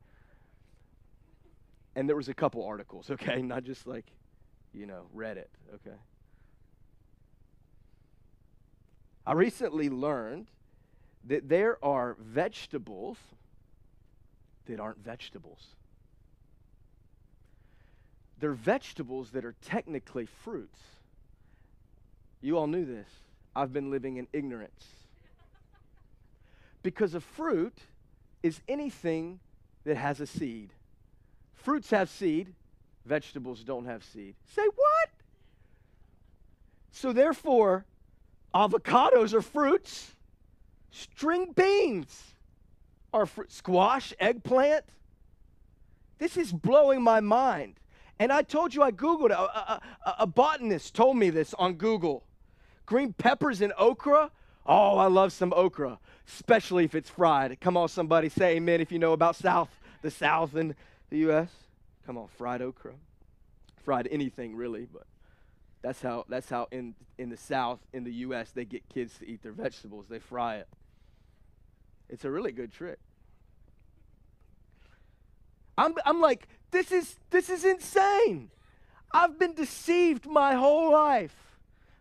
And 1.96 2.10
there 2.10 2.16
was 2.16 2.30
a 2.30 2.34
couple 2.34 2.66
articles, 2.66 3.10
okay? 3.12 3.42
Not 3.42 3.64
just 3.64 3.86
like, 3.86 4.06
you 4.74 4.86
know, 4.86 5.06
Reddit, 5.16 5.48
okay? 5.76 5.98
I 9.26 9.34
recently 9.34 9.90
learned 9.90 10.48
that 11.26 11.50
there 11.50 11.84
are 11.84 12.16
vegetables 12.20 13.18
that 14.66 14.80
aren't 14.80 15.04
vegetables. 15.04 15.76
They're 18.40 18.54
vegetables 18.54 19.32
that 19.32 19.46
are 19.46 19.56
technically 19.66 20.26
fruits. 20.26 20.80
You 22.42 22.58
all 22.58 22.68
knew 22.68 22.86
this. 22.86 23.08
I've 23.56 23.74
been 23.74 23.90
living 23.90 24.18
in 24.18 24.28
ignorance 24.32 24.86
because 26.84 27.16
a 27.16 27.20
fruit 27.20 27.78
is 28.44 28.62
anything 28.68 29.40
that 29.84 29.98
has 29.98 30.22
a 30.22 30.28
seed. 30.28 30.70
Fruits 31.56 31.90
have 31.90 32.10
seed, 32.10 32.54
vegetables 33.06 33.64
don't 33.64 33.86
have 33.86 34.04
seed. 34.04 34.36
Say 34.54 34.62
what? 34.64 35.10
So 36.92 37.12
therefore, 37.12 37.86
avocados 38.54 39.34
are 39.34 39.42
fruits, 39.42 40.14
string 40.92 41.52
beans 41.56 42.34
are 43.14 43.26
fruit, 43.26 43.52
squash, 43.52 44.14
eggplant. 44.20 44.86
This 46.20 46.38
is 46.38 46.52
blowing 46.52 47.02
my 47.02 47.20
mind. 47.20 47.74
And 48.20 48.32
I 48.32 48.42
told 48.42 48.74
you 48.74 48.82
I 48.82 48.92
Googled 48.92 49.26
it. 49.26 49.32
A, 49.32 49.40
a, 49.40 49.82
a, 50.06 50.16
a 50.20 50.28
botanist 50.28 50.96
told 50.96 51.18
me 51.18 51.30
this 51.30 51.54
on 51.56 51.76
Google. 51.76 52.24
Green 52.86 53.14
peppers 53.14 53.62
and 53.62 53.74
okra. 53.78 54.32
Oh, 54.66 54.98
I 54.98 55.08
love 55.08 55.32
some 55.32 55.54
okra 55.56 56.00
especially 56.28 56.84
if 56.84 56.94
it's 56.94 57.10
fried. 57.10 57.60
Come 57.62 57.78
on, 57.78 57.88
somebody, 57.88 58.30
say 58.30 58.58
amen 58.58 58.82
if 58.82 58.92
you 58.92 59.00
know 59.00 59.14
about 59.14 59.36
South, 59.36 59.70
the 60.02 60.10
the 60.10 60.12
South 60.12 60.56
and 60.56 60.76
the 61.10 61.18
U.S. 61.20 61.50
Come 62.06 62.18
on, 62.18 62.28
fried 62.38 62.62
okra, 62.62 62.94
fried 63.84 64.08
anything 64.12 64.56
really, 64.56 64.88
but 64.92 65.06
that's 65.82 66.02
how 66.02 66.26
that's 66.30 66.50
how 66.50 66.68
in 66.72 66.96
in 67.18 67.30
the 67.30 67.38
South 67.38 67.80
in 67.94 68.04
the 68.04 68.14
U.S. 68.14 68.52
they 68.52 68.66
get 68.66 68.88
kids 68.90 69.18
to 69.20 69.28
eat 69.28 69.44
their 69.44 69.52
vegetables. 69.52 70.08
They 70.08 70.20
fry 70.20 70.58
it. 70.58 70.68
It's 72.10 72.26
a 72.26 72.32
really 72.32 72.52
good 72.52 72.72
trick. 72.72 73.00
I'm 75.78 75.96
I'm 76.06 76.22
like 76.22 76.48
this 76.72 76.92
is 76.92 77.16
this 77.30 77.50
is 77.50 77.66
insane. 77.66 78.50
I've 79.12 79.40
been 79.40 79.54
deceived 79.54 80.26
my 80.26 80.54
whole 80.54 80.92
life. 80.92 81.36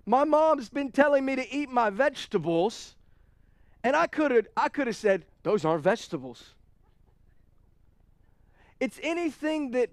My 0.04 0.24
mom's 0.24 0.68
been 0.68 0.92
telling 0.92 1.24
me 1.24 1.36
to 1.36 1.54
eat 1.54 1.70
my 1.70 1.90
vegetables, 1.90 2.94
and 3.82 3.96
I 3.96 4.06
could 4.06 4.30
have 4.30 4.46
I 4.56 4.68
could 4.68 4.86
have 4.86 4.96
said 4.96 5.24
those 5.42 5.64
aren't 5.64 5.82
vegetables. 5.82 6.54
It's 8.80 9.00
anything 9.02 9.70
that 9.72 9.90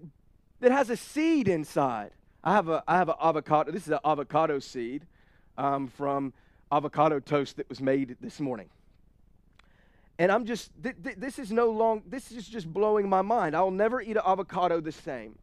that 0.59 0.71
has 0.71 0.89
a 0.89 0.97
seed 0.97 1.47
inside. 1.47 2.11
I 2.43 2.53
have 2.53 2.69
a 2.69 2.83
I 2.87 2.97
have 2.97 3.09
an 3.09 3.15
avocado. 3.21 3.71
This 3.71 3.83
is 3.83 3.93
an 3.93 3.99
avocado 4.03 4.59
seed 4.59 5.05
um, 5.57 5.87
from 5.87 6.33
avocado 6.71 7.19
toast 7.19 7.57
that 7.57 7.69
was 7.69 7.81
made 7.81 8.17
this 8.19 8.39
morning. 8.39 8.69
And 10.19 10.31
I'm 10.31 10.45
just 10.45 10.71
th- 10.81 10.95
th- 11.03 11.17
this 11.17 11.39
is 11.39 11.51
no 11.51 11.69
long. 11.69 12.03
This 12.07 12.31
is 12.31 12.47
just 12.47 12.71
blowing 12.71 13.09
my 13.09 13.21
mind. 13.21 13.55
I'll 13.55 13.71
never 13.71 14.01
eat 14.01 14.15
an 14.15 14.23
avocado 14.25 14.79
the 14.79 14.91
same. 14.91 15.37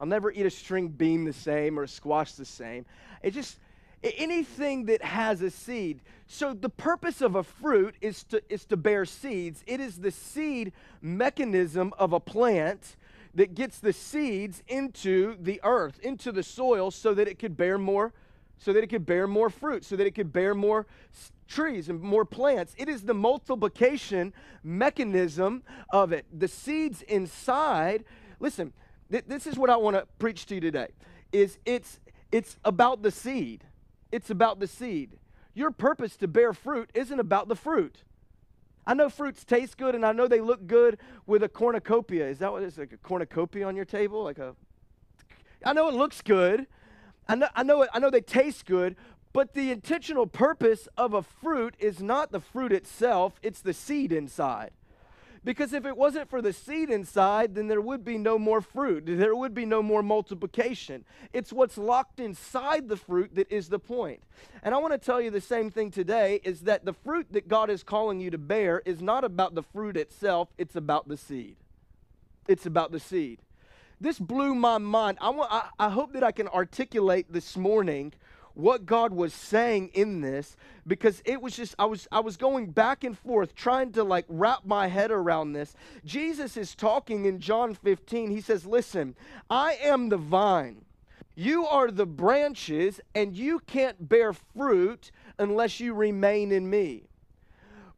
I'll 0.00 0.06
never 0.06 0.30
eat 0.30 0.46
a 0.46 0.50
string 0.50 0.88
bean 0.88 1.24
the 1.24 1.32
same 1.32 1.78
or 1.78 1.84
a 1.84 1.88
squash 1.88 2.32
the 2.32 2.44
same. 2.44 2.86
It 3.22 3.32
just 3.32 3.58
anything 4.02 4.86
that 4.86 5.02
has 5.02 5.42
a 5.42 5.50
seed. 5.50 6.00
So 6.26 6.54
the 6.54 6.68
purpose 6.68 7.20
of 7.20 7.34
a 7.34 7.42
fruit 7.42 7.94
is 8.00 8.24
to 8.24 8.42
is 8.48 8.64
to 8.66 8.76
bear 8.76 9.04
seeds. 9.04 9.62
It 9.66 9.80
is 9.80 9.98
the 9.98 10.10
seed 10.10 10.72
mechanism 11.02 11.92
of 11.98 12.12
a 12.12 12.20
plant 12.20 12.96
that 13.34 13.54
gets 13.54 13.80
the 13.80 13.92
seeds 13.92 14.62
into 14.66 15.36
the 15.40 15.60
earth, 15.62 15.98
into 16.00 16.32
the 16.32 16.42
soil 16.42 16.90
so 16.90 17.12
that 17.12 17.28
it 17.28 17.38
could 17.38 17.56
bear 17.56 17.76
more 17.76 18.12
so 18.58 18.72
that 18.72 18.82
it 18.82 18.88
could 18.88 19.06
bear 19.06 19.26
more 19.26 19.50
fruit, 19.50 19.84
so 19.84 19.96
that 19.96 20.06
it 20.06 20.14
could 20.14 20.32
bear 20.32 20.54
more 20.54 20.86
trees 21.46 21.88
and 21.88 22.00
more 22.00 22.24
plants. 22.24 22.74
It 22.76 22.88
is 22.88 23.02
the 23.02 23.14
multiplication 23.14 24.32
mechanism 24.62 25.62
of 25.90 26.12
it. 26.12 26.26
The 26.32 26.48
seeds 26.48 27.02
inside, 27.02 28.04
listen, 28.40 28.72
th- 29.10 29.24
this 29.26 29.46
is 29.46 29.56
what 29.56 29.70
I 29.70 29.76
want 29.76 29.96
to 29.96 30.06
preach 30.18 30.46
to 30.46 30.56
you 30.56 30.60
today. 30.60 30.88
Is 31.32 31.58
it's 31.64 32.00
it's 32.32 32.56
about 32.64 33.02
the 33.02 33.10
seed. 33.10 33.64
It's 34.12 34.30
about 34.30 34.60
the 34.60 34.66
seed. 34.66 35.18
Your 35.54 35.70
purpose 35.70 36.16
to 36.16 36.28
bear 36.28 36.52
fruit 36.52 36.90
isn't 36.94 37.18
about 37.18 37.48
the 37.48 37.56
fruit. 37.56 38.02
I 38.86 38.94
know 38.94 39.08
fruits 39.08 39.44
taste 39.44 39.76
good 39.76 39.94
and 39.94 40.06
I 40.06 40.12
know 40.12 40.28
they 40.28 40.40
look 40.40 40.66
good 40.66 40.98
with 41.26 41.42
a 41.42 41.48
cornucopia. 41.48 42.28
Is 42.28 42.38
that 42.38 42.52
what 42.52 42.62
it 42.62 42.66
is? 42.66 42.78
Like 42.78 42.92
a 42.92 42.98
cornucopia 42.98 43.66
on 43.66 43.74
your 43.74 43.84
table? 43.84 44.22
Like 44.22 44.38
a 44.38 44.54
I 45.64 45.72
know 45.72 45.88
it 45.88 45.94
looks 45.94 46.22
good. 46.22 46.66
I 47.28 47.34
know 47.34 47.48
I 47.54 47.62
know 47.62 47.82
it, 47.82 47.90
I 47.92 47.98
know 47.98 48.10
they 48.10 48.20
taste 48.20 48.66
good, 48.66 48.96
but 49.36 49.52
the 49.52 49.70
intentional 49.70 50.26
purpose 50.26 50.88
of 50.96 51.12
a 51.12 51.20
fruit 51.20 51.74
is 51.78 52.00
not 52.00 52.32
the 52.32 52.40
fruit 52.40 52.72
itself, 52.72 53.38
it's 53.42 53.60
the 53.60 53.74
seed 53.74 54.10
inside. 54.10 54.70
Because 55.44 55.74
if 55.74 55.84
it 55.84 55.94
wasn't 55.94 56.30
for 56.30 56.40
the 56.40 56.54
seed 56.54 56.88
inside, 56.88 57.54
then 57.54 57.68
there 57.68 57.82
would 57.82 58.02
be 58.02 58.16
no 58.16 58.38
more 58.38 58.62
fruit. 58.62 59.04
There 59.06 59.36
would 59.36 59.52
be 59.52 59.66
no 59.66 59.82
more 59.82 60.02
multiplication. 60.02 61.04
It's 61.34 61.52
what's 61.52 61.76
locked 61.76 62.18
inside 62.18 62.88
the 62.88 62.96
fruit 62.96 63.34
that 63.34 63.52
is 63.52 63.68
the 63.68 63.78
point. 63.78 64.22
And 64.62 64.74
I 64.74 64.78
want 64.78 64.94
to 64.94 64.98
tell 64.98 65.20
you 65.20 65.30
the 65.30 65.42
same 65.42 65.70
thing 65.70 65.90
today 65.90 66.40
is 66.42 66.62
that 66.62 66.86
the 66.86 66.94
fruit 66.94 67.26
that 67.32 67.46
God 67.46 67.68
is 67.68 67.82
calling 67.82 68.20
you 68.20 68.30
to 68.30 68.38
bear 68.38 68.80
is 68.86 69.02
not 69.02 69.22
about 69.22 69.54
the 69.54 69.62
fruit 69.62 69.98
itself, 69.98 70.48
it's 70.56 70.76
about 70.76 71.08
the 71.08 71.18
seed. 71.18 71.56
It's 72.48 72.64
about 72.64 72.90
the 72.90 73.00
seed. 73.00 73.40
This 74.00 74.18
blew 74.18 74.54
my 74.54 74.78
mind. 74.78 75.18
I, 75.20 75.28
want, 75.28 75.52
I, 75.52 75.68
I 75.78 75.90
hope 75.90 76.14
that 76.14 76.24
I 76.24 76.32
can 76.32 76.48
articulate 76.48 77.30
this 77.30 77.54
morning 77.54 78.14
what 78.56 78.86
God 78.86 79.12
was 79.12 79.34
saying 79.34 79.90
in 79.92 80.22
this 80.22 80.56
because 80.86 81.20
it 81.26 81.42
was 81.42 81.54
just 81.54 81.74
I 81.78 81.84
was 81.84 82.08
I 82.10 82.20
was 82.20 82.38
going 82.38 82.70
back 82.70 83.04
and 83.04 83.16
forth 83.16 83.54
trying 83.54 83.92
to 83.92 84.02
like 84.02 84.24
wrap 84.28 84.64
my 84.64 84.88
head 84.88 85.10
around 85.10 85.52
this. 85.52 85.74
Jesus 86.06 86.56
is 86.56 86.74
talking 86.74 87.26
in 87.26 87.38
John 87.38 87.74
15. 87.74 88.30
He 88.30 88.40
says, 88.40 88.64
"Listen, 88.64 89.14
I 89.50 89.74
am 89.82 90.08
the 90.08 90.16
vine. 90.16 90.86
You 91.34 91.66
are 91.66 91.90
the 91.90 92.06
branches 92.06 92.98
and 93.14 93.36
you 93.36 93.58
can't 93.60 94.08
bear 94.08 94.32
fruit 94.32 95.10
unless 95.38 95.78
you 95.78 95.92
remain 95.92 96.50
in 96.50 96.70
me." 96.70 97.05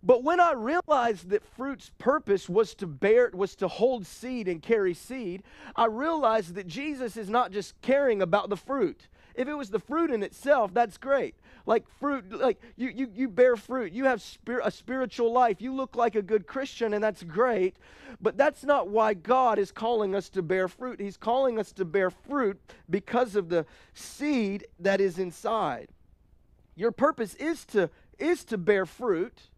But 0.02 0.22
when 0.22 0.38
I 0.38 0.52
realized 0.52 1.30
that 1.30 1.42
fruit's 1.56 1.90
purpose 1.98 2.48
was 2.48 2.74
to 2.76 2.86
bear 2.86 3.30
was 3.34 3.56
to 3.56 3.68
hold 3.68 4.06
seed 4.06 4.46
and 4.46 4.62
carry 4.62 4.94
seed, 4.94 5.42
I 5.74 5.86
realized 5.86 6.54
that 6.54 6.68
Jesus 6.68 7.16
is 7.16 7.28
not 7.28 7.50
just 7.50 7.80
caring 7.82 8.22
about 8.22 8.48
the 8.48 8.56
fruit. 8.56 9.08
If 9.34 9.48
it 9.48 9.54
was 9.54 9.70
the 9.70 9.80
fruit 9.80 10.10
in 10.10 10.22
itself, 10.22 10.72
that's 10.72 10.98
great. 10.98 11.34
Like 11.66 11.84
fruit, 12.00 12.32
like 12.32 12.60
you 12.76 12.88
you 12.88 13.10
you 13.12 13.28
bear 13.28 13.56
fruit. 13.56 13.92
You 13.92 14.04
have 14.04 14.22
spir- 14.22 14.62
a 14.64 14.70
spiritual 14.70 15.32
life. 15.32 15.60
You 15.60 15.74
look 15.74 15.96
like 15.96 16.14
a 16.14 16.22
good 16.22 16.46
Christian, 16.46 16.94
and 16.94 17.02
that's 17.02 17.22
great. 17.22 17.76
But 18.20 18.36
that's 18.36 18.64
not 18.64 18.88
why 18.88 19.14
God 19.14 19.58
is 19.58 19.70
calling 19.70 20.14
us 20.14 20.28
to 20.30 20.42
bear 20.42 20.68
fruit. 20.68 21.00
He's 21.00 21.16
calling 21.16 21.58
us 21.58 21.72
to 21.72 21.84
bear 21.84 22.10
fruit 22.10 22.58
because 22.88 23.36
of 23.36 23.48
the 23.48 23.66
seed 23.94 24.66
that 24.80 25.00
is 25.00 25.18
inside. 25.18 25.88
Your 26.74 26.92
purpose 26.92 27.34
is 27.34 27.64
to 27.66 27.90
is 28.18 28.44
to 28.46 28.58
bear 28.58 28.86
fruit. 28.86 29.50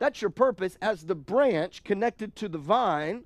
That's 0.00 0.22
your 0.22 0.30
purpose 0.30 0.78
as 0.80 1.04
the 1.04 1.14
branch 1.14 1.84
connected 1.84 2.34
to 2.36 2.48
the 2.48 2.58
vine. 2.58 3.24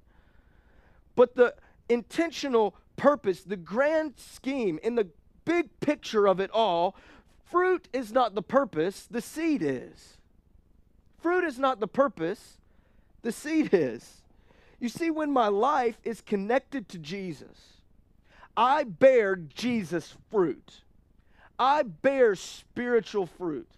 But 1.14 1.36
the 1.36 1.54
intentional 1.88 2.74
purpose, 2.96 3.44
the 3.44 3.56
grand 3.56 4.14
scheme, 4.16 4.80
in 4.82 4.96
the 4.96 5.08
big 5.44 5.68
picture 5.78 6.26
of 6.26 6.40
it 6.40 6.50
all, 6.50 6.96
fruit 7.44 7.88
is 7.92 8.12
not 8.12 8.34
the 8.34 8.42
purpose, 8.42 9.06
the 9.08 9.20
seed 9.20 9.62
is. 9.62 10.18
Fruit 11.16 11.44
is 11.44 11.60
not 11.60 11.78
the 11.78 11.86
purpose, 11.86 12.58
the 13.22 13.30
seed 13.30 13.70
is. 13.72 14.22
You 14.80 14.88
see, 14.88 15.10
when 15.10 15.30
my 15.30 15.46
life 15.46 16.00
is 16.02 16.20
connected 16.20 16.88
to 16.88 16.98
Jesus, 16.98 17.78
I 18.56 18.82
bear 18.82 19.36
Jesus 19.36 20.16
fruit. 20.28 20.82
I 21.56 21.84
bear 21.84 22.34
spiritual 22.34 23.26
fruit 23.26 23.68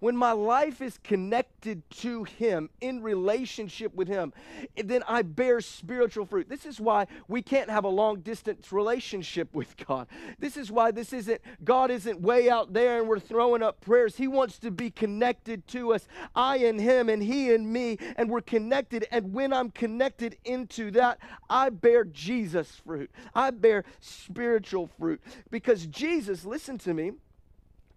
when 0.00 0.16
my 0.16 0.32
life 0.32 0.82
is 0.82 0.98
connected 1.02 1.88
to 1.88 2.24
Him, 2.24 2.68
in 2.80 3.02
relationship 3.02 3.94
with 3.94 4.08
Him, 4.08 4.32
then 4.76 5.02
I 5.08 5.22
bear 5.22 5.60
spiritual 5.60 6.26
fruit. 6.26 6.48
This 6.48 6.66
is 6.66 6.80
why 6.80 7.06
we 7.28 7.42
can't 7.42 7.70
have 7.70 7.84
a 7.84 7.88
long 7.88 8.20
distance 8.20 8.72
relationship 8.72 9.54
with 9.54 9.76
God. 9.86 10.06
This 10.38 10.56
is 10.56 10.70
why 10.70 10.90
this 10.90 11.12
isn't, 11.12 11.40
God 11.64 11.90
isn't 11.90 12.20
way 12.20 12.50
out 12.50 12.72
there 12.72 12.98
and 12.98 13.08
we're 13.08 13.18
throwing 13.18 13.62
up 13.62 13.80
prayers. 13.80 14.16
He 14.16 14.28
wants 14.28 14.58
to 14.58 14.70
be 14.70 14.90
connected 14.90 15.66
to 15.68 15.94
us. 15.94 16.06
I 16.34 16.58
and 16.58 16.80
Him 16.80 17.08
and 17.08 17.22
He 17.22 17.54
and 17.54 17.72
me, 17.72 17.98
and 18.16 18.28
we're 18.28 18.40
connected. 18.42 19.06
And 19.10 19.32
when 19.32 19.52
I'm 19.52 19.70
connected 19.70 20.36
into 20.44 20.90
that, 20.92 21.18
I 21.48 21.70
bear 21.70 22.04
Jesus 22.04 22.82
fruit. 22.84 23.10
I 23.34 23.50
bear 23.50 23.84
spiritual 24.00 24.88
fruit. 24.98 25.22
Because 25.50 25.86
Jesus, 25.86 26.44
listen 26.44 26.78
to 26.78 26.92
me, 26.92 27.12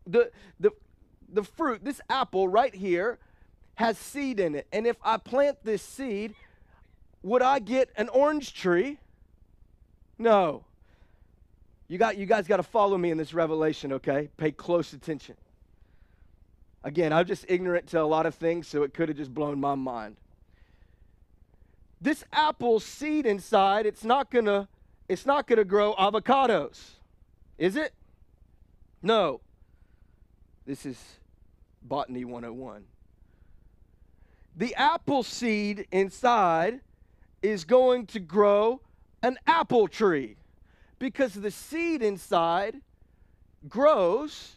the, 0.06 0.32
the, 0.60 0.72
the 1.30 1.44
fruit, 1.44 1.84
this 1.84 2.02
apple 2.10 2.48
right 2.48 2.74
here, 2.74 3.20
has 3.76 3.98
seed 3.98 4.40
in 4.40 4.56
it. 4.56 4.68
And 4.72 4.88
if 4.88 4.98
I 5.04 5.18
plant 5.18 5.60
this 5.64 5.82
seed, 5.82 6.34
would 7.24 7.42
I 7.42 7.60
get 7.60 7.90
an 7.96 8.10
orange 8.10 8.54
tree? 8.54 8.98
No. 10.18 10.64
You 11.88 11.98
got 11.98 12.18
you 12.18 12.26
guys 12.26 12.48
got 12.48 12.58
to 12.58 12.64
follow 12.64 12.98
me 12.98 13.12
in 13.12 13.18
this 13.18 13.34
revelation, 13.34 13.94
okay? 13.94 14.30
Pay 14.38 14.52
close 14.52 14.94
attention. 14.94 15.36
Again, 16.84 17.14
I'm 17.14 17.26
just 17.26 17.46
ignorant 17.48 17.88
to 17.88 18.02
a 18.02 18.04
lot 18.04 18.26
of 18.26 18.36
things, 18.36 18.68
so 18.68 18.84
it 18.84 18.94
could 18.94 19.10
have 19.10 19.18
just 19.18 19.34
blown 19.34 19.60
my 19.60 19.76
mind. 19.76 20.18
This 22.00 22.24
apple 22.32 22.80
seed 22.80 23.26
inside, 23.26 23.86
it's 23.86 24.04
not 24.04 24.30
gonna, 24.30 24.68
it's 25.10 25.26
not 25.26 25.48
gonna 25.48 25.64
grow 25.64 25.96
avocados, 25.96 26.92
is 27.58 27.76
it? 27.76 27.94
No. 29.02 29.42
This 30.66 30.86
is 30.86 31.17
Botany 31.88 32.26
101. 32.26 32.84
The 34.56 34.76
apple 34.76 35.24
seed 35.24 35.88
inside 35.92 36.82
is 37.42 37.64
going 37.64 38.08
to 38.08 38.20
grow 38.20 38.82
an 39.22 39.38
apple 39.46 39.88
tree 39.88 40.38
because 41.00 41.34
the 41.34 41.52
seed 41.52 42.02
inside 42.02 42.82
grows 43.70 44.56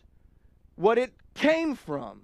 what 0.76 0.96
it 0.99 1.12
came 1.34 1.75
from. 1.75 2.22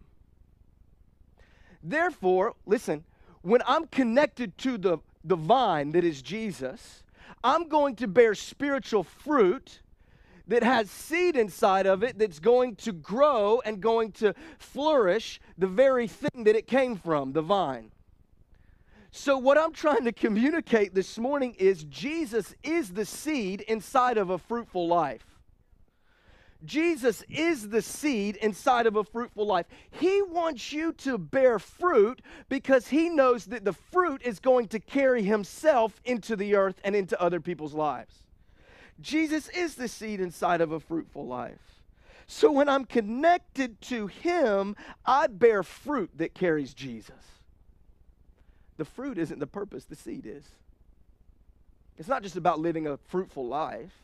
Therefore, 1.82 2.54
listen, 2.64 3.04
when 3.42 3.60
I'm 3.66 3.86
connected 3.86 4.56
to 4.58 4.78
the, 4.78 4.98
the 5.22 5.36
vine 5.36 5.92
that 5.92 6.04
is 6.04 6.22
Jesus, 6.22 7.04
I'm 7.44 7.68
going 7.68 7.96
to 7.96 8.08
bear 8.08 8.34
spiritual 8.34 9.04
fruit 9.04 9.80
that 10.46 10.62
has 10.62 10.90
seed 10.90 11.36
inside 11.36 11.86
of 11.86 12.02
it 12.02 12.18
that's 12.18 12.38
going 12.38 12.76
to 12.76 12.92
grow 12.92 13.60
and 13.64 13.80
going 13.80 14.12
to 14.12 14.34
flourish 14.58 15.40
the 15.58 15.66
very 15.66 16.06
thing 16.06 16.44
that 16.44 16.56
it 16.56 16.66
came 16.66 16.96
from, 16.96 17.32
the 17.32 17.42
vine. 17.42 17.90
So, 19.10 19.38
what 19.38 19.56
I'm 19.56 19.72
trying 19.72 20.04
to 20.04 20.12
communicate 20.12 20.94
this 20.94 21.18
morning 21.18 21.54
is 21.58 21.84
Jesus 21.84 22.54
is 22.62 22.90
the 22.90 23.06
seed 23.06 23.62
inside 23.62 24.18
of 24.18 24.30
a 24.30 24.38
fruitful 24.38 24.86
life. 24.86 25.24
Jesus 26.64 27.22
is 27.28 27.68
the 27.68 27.82
seed 27.82 28.36
inside 28.36 28.86
of 28.86 28.96
a 28.96 29.04
fruitful 29.04 29.46
life. 29.46 29.66
He 29.90 30.20
wants 30.22 30.72
you 30.72 30.92
to 30.94 31.16
bear 31.16 31.58
fruit 31.58 32.20
because 32.48 32.88
he 32.88 33.08
knows 33.08 33.46
that 33.46 33.64
the 33.64 33.72
fruit 33.72 34.20
is 34.22 34.38
going 34.38 34.68
to 34.68 34.80
carry 34.80 35.22
himself 35.22 36.00
into 36.04 36.36
the 36.36 36.54
earth 36.54 36.80
and 36.84 36.96
into 36.96 37.20
other 37.20 37.40
people's 37.40 37.74
lives. 37.74 38.25
Jesus 39.00 39.48
is 39.50 39.74
the 39.74 39.88
seed 39.88 40.20
inside 40.20 40.60
of 40.60 40.72
a 40.72 40.80
fruitful 40.80 41.26
life. 41.26 41.82
So 42.26 42.50
when 42.50 42.68
I'm 42.68 42.84
connected 42.84 43.80
to 43.82 44.08
him, 44.08 44.74
I 45.04 45.28
bear 45.28 45.62
fruit 45.62 46.10
that 46.16 46.34
carries 46.34 46.74
Jesus. 46.74 47.14
The 48.76 48.84
fruit 48.84 49.16
isn't 49.18 49.38
the 49.38 49.46
purpose, 49.46 49.84
the 49.84 49.96
seed 49.96 50.26
is. 50.26 50.44
It's 51.98 52.08
not 52.08 52.22
just 52.22 52.36
about 52.36 52.58
living 52.58 52.86
a 52.86 52.98
fruitful 53.08 53.46
life 53.46 53.94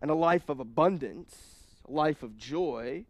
and 0.00 0.10
a 0.10 0.14
life 0.14 0.48
of 0.48 0.60
abundance, 0.60 1.36
a 1.86 1.92
life 1.92 2.22
of 2.22 2.38
joy, 2.38 3.04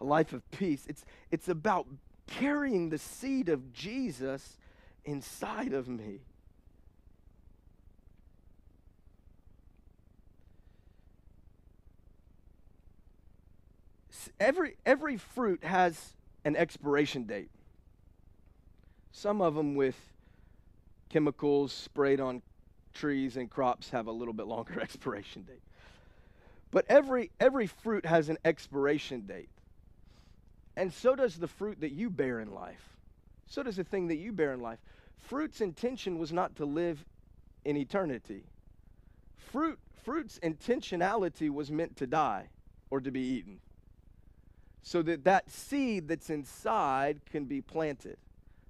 a 0.00 0.04
life 0.04 0.32
of 0.32 0.48
peace. 0.50 0.84
It's, 0.88 1.04
it's 1.30 1.48
about 1.48 1.86
carrying 2.26 2.88
the 2.88 2.98
seed 2.98 3.48
of 3.48 3.72
Jesus 3.72 4.56
inside 5.04 5.72
of 5.72 5.88
me. 5.88 6.20
Every, 14.40 14.76
every 14.84 15.16
fruit 15.16 15.64
has 15.64 16.14
an 16.44 16.56
expiration 16.56 17.24
date 17.24 17.50
some 19.14 19.40
of 19.40 19.54
them 19.54 19.76
with 19.76 19.96
chemicals 21.08 21.72
sprayed 21.72 22.20
on 22.20 22.42
trees 22.92 23.36
and 23.36 23.48
crops 23.48 23.90
have 23.90 24.08
a 24.08 24.12
little 24.12 24.34
bit 24.34 24.46
longer 24.46 24.80
expiration 24.82 25.42
date. 25.42 25.62
But 26.72 26.84
every, 26.88 27.30
every 27.38 27.68
fruit 27.68 28.04
has 28.04 28.28
an 28.28 28.38
expiration 28.44 29.20
date. 29.20 29.48
And 30.76 30.92
so 30.92 31.14
does 31.14 31.36
the 31.36 31.46
fruit 31.46 31.80
that 31.80 31.92
you 31.92 32.10
bear 32.10 32.40
in 32.40 32.52
life. 32.52 32.96
So 33.46 33.62
does 33.62 33.76
the 33.76 33.84
thing 33.84 34.08
that 34.08 34.16
you 34.16 34.32
bear 34.32 34.52
in 34.52 34.60
life. 34.60 34.80
Fruit's 35.28 35.60
intention 35.60 36.18
was 36.18 36.32
not 36.32 36.56
to 36.56 36.64
live 36.64 37.04
in 37.64 37.76
eternity. 37.76 38.42
Fruit, 39.52 39.78
fruit's 40.02 40.40
intentionality 40.40 41.48
was 41.48 41.70
meant 41.70 41.96
to 41.98 42.08
die 42.08 42.48
or 42.90 43.00
to 43.00 43.12
be 43.12 43.20
eaten. 43.20 43.60
So 44.84 45.02
that 45.02 45.24
that 45.24 45.50
seed 45.50 46.06
that's 46.06 46.30
inside 46.30 47.20
can 47.30 47.46
be 47.46 47.60
planted 47.60 48.18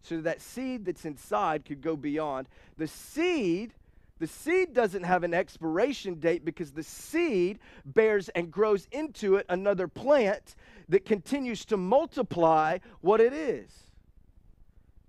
so 0.05 0.21
that 0.21 0.43
seed 0.43 0.85
that's 0.85 1.07
inside 1.07 1.65
could 1.65 1.81
go 1.81 1.97
beyond. 1.97 2.47
The 2.77 2.87
seed, 2.87 3.73
the 4.19 4.27
seed 4.27 4.75
doesn't 4.75 5.03
have 5.03 5.25
an 5.25 5.33
expiration 5.33 6.17
date 6.17 6.45
because 6.45 6.73
the 6.73 6.83
seed 6.83 7.59
bears 7.87 8.29
and 8.29 8.53
grows 8.53 8.87
into 8.93 9.37
it 9.37 9.47
another 9.49 9.89
plant 9.89 10.57
that 10.91 11.07
continues 11.07 11.65
to 11.67 11.79
multiply 11.79 12.79
what 13.01 13.21
it 13.23 13.33
is. 13.33 13.71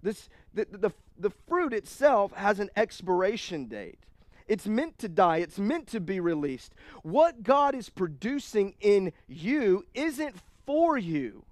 This, 0.01 0.29
the, 0.53 0.65
the, 0.71 0.91
the 1.19 1.31
fruit 1.45 1.73
itself 1.73 2.31
has 2.31 2.61
an 2.61 2.69
expiration 2.77 3.65
date. 3.65 3.99
It's 4.47 4.67
meant 4.67 4.97
to 4.99 5.09
die, 5.09 5.37
it's 5.37 5.59
meant 5.59 5.87
to 5.87 5.99
be 5.99 6.21
released. 6.21 6.73
What 7.01 7.43
God 7.43 7.75
is 7.75 7.89
producing 7.89 8.75
in 8.79 9.11
you 9.27 9.85
isn't 9.93 10.35
for 10.65 10.97
you. 10.97 11.43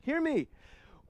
Hear 0.00 0.20
me. 0.20 0.48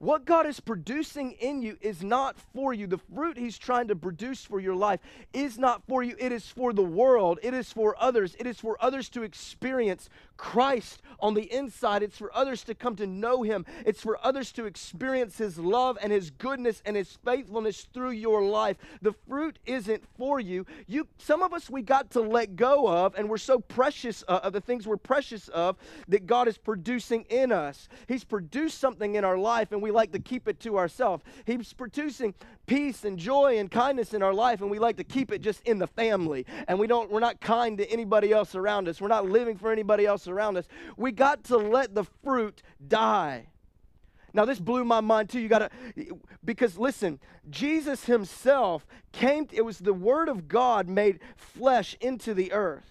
What 0.01 0.25
God 0.25 0.47
is 0.47 0.59
producing 0.59 1.33
in 1.33 1.61
you 1.61 1.77
is 1.79 2.01
not 2.01 2.35
for 2.55 2.73
you. 2.73 2.87
The 2.87 2.97
fruit 2.97 3.37
He's 3.37 3.59
trying 3.59 3.87
to 3.89 3.95
produce 3.95 4.43
for 4.43 4.59
your 4.59 4.73
life 4.73 4.99
is 5.31 5.59
not 5.59 5.83
for 5.87 6.01
you. 6.01 6.15
It 6.17 6.31
is 6.31 6.47
for 6.47 6.73
the 6.73 6.81
world. 6.81 7.37
It 7.43 7.53
is 7.53 7.71
for 7.71 7.95
others. 7.99 8.35
It 8.39 8.47
is 8.47 8.59
for 8.59 8.77
others 8.83 9.09
to 9.09 9.21
experience 9.21 10.09
Christ 10.41 11.03
on 11.19 11.35
the 11.35 11.53
inside. 11.53 12.01
It's 12.01 12.17
for 12.17 12.35
others 12.35 12.63
to 12.63 12.73
come 12.73 12.95
to 12.95 13.05
know 13.05 13.43
Him. 13.43 13.63
It's 13.85 14.01
for 14.01 14.17
others 14.25 14.51
to 14.53 14.65
experience 14.65 15.37
His 15.37 15.59
love 15.59 15.99
and 16.01 16.11
His 16.11 16.31
goodness 16.31 16.81
and 16.83 16.95
His 16.95 17.15
faithfulness 17.23 17.87
through 17.93 18.11
your 18.11 18.43
life. 18.43 18.77
The 19.03 19.13
fruit 19.29 19.59
isn't 19.67 20.03
for 20.17 20.39
you. 20.39 20.65
You, 20.87 21.07
some 21.19 21.43
of 21.43 21.53
us, 21.53 21.69
we 21.69 21.83
got 21.83 22.09
to 22.11 22.21
let 22.21 22.55
go 22.55 22.87
of, 22.87 23.13
and 23.13 23.29
we're 23.29 23.37
so 23.37 23.59
precious 23.59 24.23
uh, 24.27 24.39
of 24.41 24.53
the 24.53 24.61
things 24.61 24.87
we're 24.87 24.97
precious 24.97 25.47
of 25.49 25.77
that 26.07 26.25
God 26.25 26.47
is 26.47 26.57
producing 26.57 27.23
in 27.29 27.51
us. 27.51 27.87
He's 28.07 28.23
produced 28.23 28.79
something 28.79 29.13
in 29.13 29.23
our 29.23 29.37
life, 29.37 29.71
and 29.71 29.79
we 29.79 29.91
like 29.91 30.11
to 30.13 30.19
keep 30.19 30.47
it 30.47 30.59
to 30.61 30.79
ourselves. 30.79 31.23
He's 31.45 31.71
producing 31.71 32.33
peace 32.65 33.03
and 33.03 33.19
joy 33.19 33.59
and 33.59 33.69
kindness 33.69 34.15
in 34.15 34.23
our 34.23 34.33
life, 34.33 34.61
and 34.61 34.71
we 34.71 34.79
like 34.79 34.97
to 34.97 35.03
keep 35.03 35.31
it 35.31 35.41
just 35.41 35.61
in 35.67 35.77
the 35.77 35.87
family. 35.87 36.47
And 36.67 36.79
we 36.79 36.87
don't, 36.87 37.11
we're 37.11 37.19
not 37.19 37.39
kind 37.41 37.77
to 37.77 37.91
anybody 37.91 38.31
else 38.31 38.55
around 38.55 38.87
us. 38.87 38.99
We're 38.99 39.07
not 39.07 39.29
living 39.29 39.55
for 39.55 39.71
anybody 39.71 40.07
else 40.07 40.27
around 40.31 40.57
us. 40.57 40.67
We 40.97 41.11
got 41.11 41.43
to 41.45 41.57
let 41.57 41.93
the 41.93 42.05
fruit 42.23 42.63
die. 42.87 43.47
Now, 44.33 44.45
this 44.45 44.59
blew 44.59 44.85
my 44.85 45.01
mind 45.01 45.29
too. 45.29 45.39
You 45.39 45.49
got 45.49 45.69
to, 45.95 46.17
because 46.43 46.77
listen, 46.77 47.19
Jesus 47.49 48.05
himself 48.05 48.85
came, 49.11 49.47
it 49.51 49.63
was 49.63 49.79
the 49.79 49.93
Word 49.93 50.29
of 50.29 50.47
God 50.47 50.87
made 50.87 51.19
flesh 51.35 51.97
into 51.99 52.33
the 52.33 52.53
earth. 52.53 52.87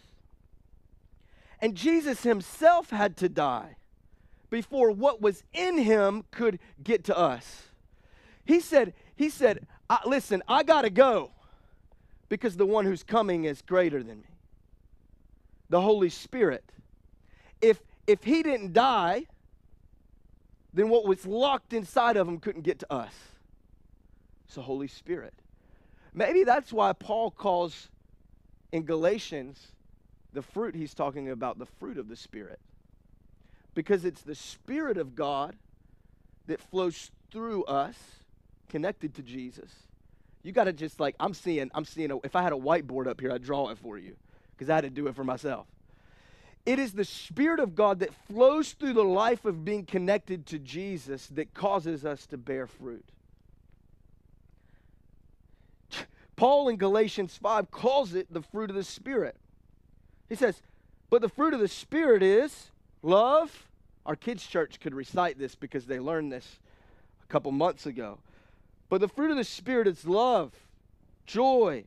And 1.63 1.75
Jesus 1.75 2.23
himself 2.23 2.91
had 2.91 3.17
to 3.19 3.29
die 3.29 3.77
before 4.51 4.91
what 4.91 5.21
was 5.21 5.43
in 5.53 5.79
him 5.79 6.25
could 6.31 6.59
get 6.83 7.05
to 7.05 7.17
us. 7.17 7.69
He 8.45 8.61
said, 8.61 8.95
he 9.15 9.31
said, 9.31 9.67
listen, 10.07 10.43
I 10.49 10.63
got 10.63 10.83
to 10.83 10.91
go 10.91 11.31
because 12.29 12.57
the 12.57 12.67
one 12.67 12.85
who's 12.85 13.03
coming 13.03 13.45
is 13.45 13.63
greater 13.63 14.03
than 14.03 14.19
me. 14.21 14.27
The 15.69 15.81
Holy 15.81 16.09
Spirit. 16.09 16.65
If 17.61 17.81
if 18.07 18.25
he 18.25 18.43
didn't 18.43 18.73
die, 18.73 19.27
then 20.73 20.89
what 20.89 21.07
was 21.07 21.27
locked 21.27 21.73
inside 21.73 22.17
of 22.17 22.27
him 22.27 22.39
couldn't 22.39 22.63
get 22.63 22.79
to 22.81 22.93
us. 22.93 23.15
It's 24.47 24.57
the 24.57 24.63
Holy 24.63 24.89
Spirit. 24.89 25.35
Maybe 26.13 26.43
that's 26.43 26.73
why 26.73 26.93
Paul 26.93 27.31
calls 27.31 27.89
in 28.73 28.85
Galatians 28.85 29.69
the 30.33 30.43
fruit 30.43 30.75
he's 30.75 30.95
talking 30.95 31.31
about 31.31 31.59
the 31.59 31.67
fruit 31.67 31.99
of 31.99 32.09
the 32.09 32.17
Spirit 32.17 32.59
because 33.75 34.05
it's 34.05 34.23
the 34.23 34.35
Spirit 34.35 34.97
of 34.97 35.15
God 35.15 35.57
that 36.47 36.61
flows 36.61 37.11
through 37.31 37.65
us, 37.65 37.97
connected 38.69 39.15
to 39.15 39.23
Jesus. 39.23 39.71
You 40.43 40.53
got 40.53 40.65
to 40.65 40.73
just 40.73 40.99
like, 40.99 41.15
I'm 41.21 41.35
seeing, 41.35 41.71
I'm 41.75 41.85
seeing, 41.85 42.11
a, 42.11 42.19
if 42.25 42.35
I 42.35 42.43
had 42.43 42.53
a 42.53 42.57
whiteboard 42.57 43.07
up 43.07 43.21
here, 43.21 43.33
I'd 43.33 43.43
draw 43.43 43.69
it 43.69 43.79
for 43.79 43.99
you 43.99 44.17
because 44.57 44.71
I 44.71 44.77
had 44.77 44.85
to 44.85 44.91
do 44.91 45.07
it 45.07 45.15
for 45.15 45.25
myself. 45.25 45.67
It 46.67 46.79
is 46.79 46.93
the 46.93 47.05
Spirit 47.05 47.59
of 47.61 47.75
God 47.75 48.01
that 48.01 48.15
flows 48.29 48.73
through 48.73 48.93
the 48.93 49.05
life 49.05 49.45
of 49.45 49.65
being 49.65 49.87
connected 49.87 50.47
to 50.47 50.59
Jesus 50.59 51.27
that 51.29 51.55
causes 51.55 52.05
us 52.05 52.27
to 52.27 52.37
bear 52.37 52.67
fruit. 52.67 53.05
Paul 56.37 56.69
in 56.69 56.77
Galatians 56.77 57.37
5 57.37 57.71
calls 57.71 58.15
it 58.15 58.33
the 58.33 58.43
fruit 58.43 58.71
of 58.71 58.77
the 58.77 58.85
Spirit. 58.85 59.37
He 60.29 60.35
says, 60.35 60.63
But 61.11 61.23
the 61.23 61.29
fruit 61.29 61.55
of 61.55 61.61
the 61.61 61.69
Spirit 61.69 62.23
is 62.23 62.71
Love. 63.03 63.67
Our 64.07 64.17
kids' 64.17 64.47
church 64.47 64.81
could 64.81 64.95
recite 64.95 65.39
this 65.39 65.55
because 65.55 65.87
they 65.87 66.01
learned 66.01 66.33
this 66.33 66.59
a 67.23 67.27
couple 67.27 67.53
months 67.53 67.87
ago. 67.87 68.19
But 68.89 69.01
the 69.01 69.09
fruit 69.09 69.31
of 69.31 69.37
the 69.37 69.45
Spirit 69.45 69.87
is 69.87 70.07
love, 70.07 70.53
joy, 71.27 71.85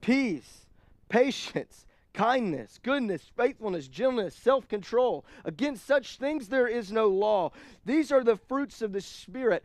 peace, 0.00 0.66
patience, 1.08 1.84
kindness, 2.18 2.80
goodness, 2.82 3.22
faithfulness, 3.36 3.86
gentleness, 3.86 4.34
self 4.34 4.66
control. 4.66 5.24
Against 5.44 5.86
such 5.86 6.16
things 6.16 6.48
there 6.48 6.66
is 6.66 6.90
no 6.90 7.06
law. 7.06 7.52
These 7.84 8.10
are 8.10 8.24
the 8.24 8.36
fruits 8.36 8.82
of 8.82 8.92
the 8.92 9.00
Spirit. 9.00 9.62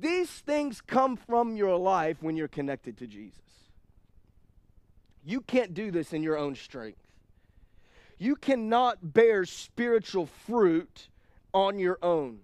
These 0.00 0.28
things 0.28 0.82
come 0.82 1.16
from 1.16 1.56
your 1.56 1.76
life 1.78 2.18
when 2.20 2.36
you're 2.36 2.46
connected 2.46 2.98
to 2.98 3.06
Jesus. 3.06 3.40
You 5.24 5.40
can't 5.40 5.72
do 5.72 5.90
this 5.90 6.12
in 6.12 6.22
your 6.22 6.36
own 6.36 6.54
strength. 6.54 6.98
You 8.18 8.36
cannot 8.36 9.14
bear 9.14 9.46
spiritual 9.46 10.26
fruit 10.46 11.08
on 11.54 11.78
your 11.78 11.98
own. 12.02 12.40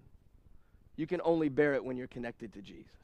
You 0.95 1.05
can 1.05 1.21
only 1.23 1.49
bear 1.49 1.75
it 1.75 1.85
when 1.85 1.97
you're 1.97 2.07
connected 2.07 2.53
to 2.53 2.61
Jesus. 2.63 3.00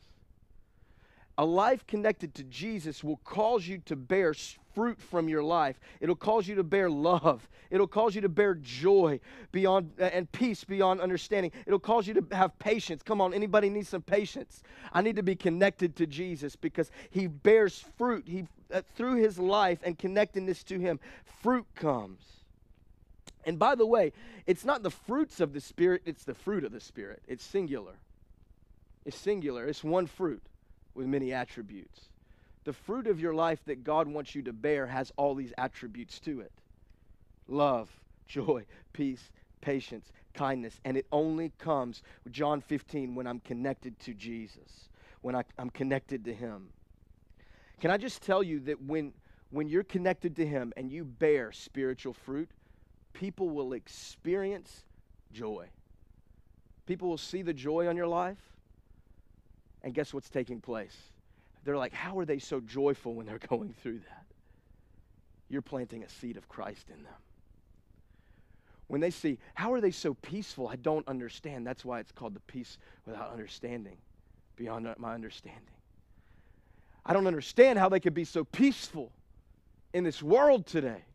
A 1.39 1.45
life 1.45 1.86
connected 1.86 2.34
to 2.36 2.43
Jesus 2.43 3.04
will 3.04 3.17
cause 3.17 3.67
you 3.67 3.78
to 3.86 3.95
bear 3.95 4.34
fruit 4.73 5.00
from 5.00 5.30
your 5.30 5.43
life. 5.43 5.80
It'll 6.00 6.15
cause 6.15 6.47
you 6.47 6.56
to 6.56 6.63
bear 6.63 6.89
love. 6.89 7.47
It'll 7.69 7.88
cause 7.88 8.15
you 8.15 8.21
to 8.21 8.30
bear 8.30 8.56
joy 8.56 9.19
beyond 9.52 9.91
and 10.00 10.32
peace 10.32 10.63
beyond 10.63 11.00
understanding. 11.00 11.52
It'll 11.65 11.80
cause 11.80 12.08
you 12.08 12.15
to 12.15 12.36
have 12.36 12.58
patience. 12.58 13.04
Come 13.04 13.21
on, 13.21 13.34
anybody 13.34 13.69
needs 13.69 13.89
some 13.89 14.02
patience? 14.02 14.63
I 14.93 15.02
need 15.02 15.15
to 15.17 15.23
be 15.23 15.36
connected 15.36 15.95
to 15.97 16.08
Jesus 16.08 16.56
because 16.56 16.89
he 17.12 17.28
bears 17.28 17.84
fruit. 17.97 18.28
He 18.28 18.47
uh, 18.73 18.82
through 18.95 19.15
his 19.15 19.38
life 19.39 19.80
and 19.84 19.97
connectedness 19.97 20.63
to 20.63 20.80
him, 20.80 21.00
fruit 21.41 21.65
comes. 21.76 22.21
And 23.45 23.58
by 23.58 23.76
the 23.76 23.86
way, 23.86 24.12
it's 24.45 24.65
not 24.65 24.84
the 24.84 24.91
fruits 24.91 25.39
of 25.39 25.54
the 25.54 25.62
Spirit, 25.62 26.02
it's 26.06 26.23
the 26.23 26.34
fruit 26.34 26.65
of 26.65 26.71
the 26.71 26.82
Spirit. 26.82 27.21
It's 27.28 27.43
singular. 27.43 27.93
It's 29.06 29.17
singular. 29.17 29.65
It's 29.65 29.84
one 29.84 30.06
fruit. 30.06 30.41
With 30.97 31.07
many 31.07 31.31
attributes. 31.31 32.10
The 32.65 32.73
fruit 32.73 33.07
of 33.07 33.19
your 33.19 33.33
life 33.33 33.63
that 33.65 33.83
God 33.83 34.07
wants 34.07 34.36
you 34.36 34.41
to 34.41 34.51
bear 34.51 34.88
has 34.88 35.13
all 35.15 35.36
these 35.36 35.53
attributes 35.57 36.19
to 36.21 36.41
it 36.41 36.51
love, 37.47 37.89
joy, 38.27 38.65
peace, 38.91 39.31
patience, 39.62 40.12
kindness. 40.33 40.81
And 40.83 40.97
it 40.97 41.05
only 41.13 41.53
comes, 41.60 42.03
with 42.25 42.33
John 42.33 42.60
15, 42.60 43.15
when 43.15 43.25
I'm 43.25 43.39
connected 43.39 43.97
to 44.01 44.13
Jesus, 44.13 44.89
when 45.21 45.33
I, 45.33 45.43
am 45.57 45.69
connected 45.69 46.25
to 46.25 46.33
Him. 46.33 46.67
Can 47.79 47.91
I 47.91 47.97
just 47.97 48.21
tell 48.21 48.43
you 48.43 48.60
that 48.62 48.81
when, 48.81 49.13
when 49.51 49.69
you're 49.69 49.83
connected 49.83 50.36
to 50.38 50.45
Him 50.45 50.73
and 50.75 50.91
you 50.91 51.05
bear 51.05 51.53
spiritual 51.53 52.13
fruit, 52.13 52.49
people 53.13 53.49
will 53.49 53.71
experience 53.73 54.83
joy. 55.31 55.67
People 56.86 57.07
will 57.07 57.17
see 57.17 57.43
the 57.43 57.53
joy 57.53 57.88
on 57.88 57.95
your 57.95 58.07
life, 58.07 58.57
and 59.88 59.93
guess 59.93 60.13
what's 60.13 60.30
taking 60.30 60.60
place? 60.60 60.97
They're 61.63 61.78
like, 61.78 61.93
how 61.93 62.19
are 62.19 62.26
they 62.26 62.39
so 62.39 62.60
joyful 62.60 63.13
when 63.13 63.26
they're 63.26 63.39
going 63.50 63.73
through 63.82 64.00
that? 64.00 64.26
You're 65.47 65.62
planting 65.62 66.04
a 66.04 66.10
seed 66.10 66.36
of 66.36 66.50
Christ 66.50 66.89
in 66.89 67.04
them. 67.04 67.13
When 68.88 69.00
they 69.00 69.12
see, 69.12 69.39
how 69.54 69.71
are 69.71 69.80
they 69.80 69.91
so 69.91 70.13
peaceful? 70.13 70.67
I 70.67 70.76
don't 70.76 71.08
understand. 71.08 71.65
That's 71.65 71.86
why 71.86 72.02
it's 72.02 72.12
called 72.12 72.34
the 72.34 72.41
peace 72.41 72.78
without 73.06 73.32
understanding, 73.32 73.95
beyond 74.58 74.93
my 74.97 75.13
understanding. 75.13 75.62
I 77.06 77.13
don't 77.13 77.26
understand 77.26 77.80
how 77.80 77.88
they 77.88 78.02
could 78.02 78.13
be 78.13 78.26
so 78.26 78.43
peaceful 78.43 79.13
in 79.93 80.04
this 80.04 80.21
world 80.21 80.65
today. 80.65 81.06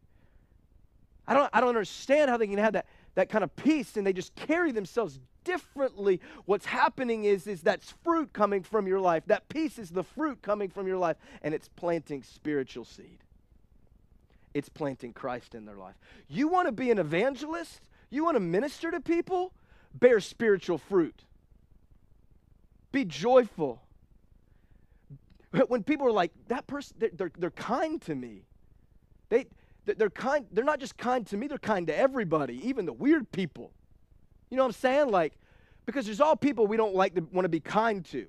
I 1.28 1.34
don't, 1.34 1.50
I 1.52 1.60
don't 1.60 1.68
understand 1.68 2.30
how 2.30 2.38
they 2.38 2.46
can 2.46 2.56
have 2.56 2.72
that, 2.72 2.86
that 3.16 3.28
kind 3.28 3.44
of 3.44 3.54
peace 3.54 3.98
and 3.98 4.06
they 4.06 4.14
just 4.14 4.34
carry 4.34 4.72
themselves 4.72 5.20
differently. 5.44 6.20
What's 6.44 6.66
happening 6.66 7.24
is, 7.24 7.46
is 7.46 7.62
that's 7.62 7.94
fruit 8.04 8.32
coming 8.32 8.62
from 8.62 8.86
your 8.86 9.00
life. 9.00 9.24
That 9.26 9.48
peace 9.48 9.78
is 9.78 9.90
the 9.90 10.04
fruit 10.04 10.42
coming 10.42 10.68
from 10.68 10.86
your 10.86 10.98
life, 10.98 11.16
and 11.42 11.54
it's 11.54 11.68
planting 11.68 12.22
spiritual 12.22 12.84
seed. 12.84 13.18
It's 14.54 14.68
planting 14.68 15.12
Christ 15.12 15.54
in 15.54 15.64
their 15.64 15.76
life. 15.76 15.94
You 16.28 16.48
want 16.48 16.66
to 16.66 16.72
be 16.72 16.90
an 16.90 16.98
evangelist? 16.98 17.80
You 18.10 18.24
want 18.24 18.36
to 18.36 18.40
minister 18.40 18.90
to 18.90 19.00
people? 19.00 19.52
Bear 19.94 20.20
spiritual 20.20 20.78
fruit. 20.78 21.24
Be 22.92 23.04
joyful. 23.04 23.82
When 25.68 25.82
people 25.82 26.06
are 26.06 26.12
like, 26.12 26.32
that 26.48 26.66
person, 26.66 26.96
they're, 26.98 27.10
they're, 27.12 27.32
they're 27.36 27.50
kind 27.50 28.00
to 28.02 28.14
me. 28.14 28.46
They, 29.28 29.48
they're 29.84 30.08
kind, 30.08 30.46
they're 30.50 30.64
not 30.64 30.80
just 30.80 30.96
kind 30.96 31.26
to 31.26 31.36
me, 31.36 31.46
they're 31.46 31.58
kind 31.58 31.86
to 31.88 31.96
everybody, 31.96 32.66
even 32.66 32.86
the 32.86 32.92
weird 32.92 33.30
people. 33.32 33.72
You 34.52 34.58
know 34.58 34.64
what 34.64 34.76
I'm 34.76 34.80
saying? 34.80 35.08
Like, 35.08 35.32
because 35.86 36.04
there's 36.04 36.20
all 36.20 36.36
people 36.36 36.66
we 36.66 36.76
don't 36.76 36.94
like 36.94 37.14
to 37.14 37.22
want 37.32 37.46
to 37.46 37.48
be 37.48 37.58
kind 37.58 38.04
to. 38.10 38.26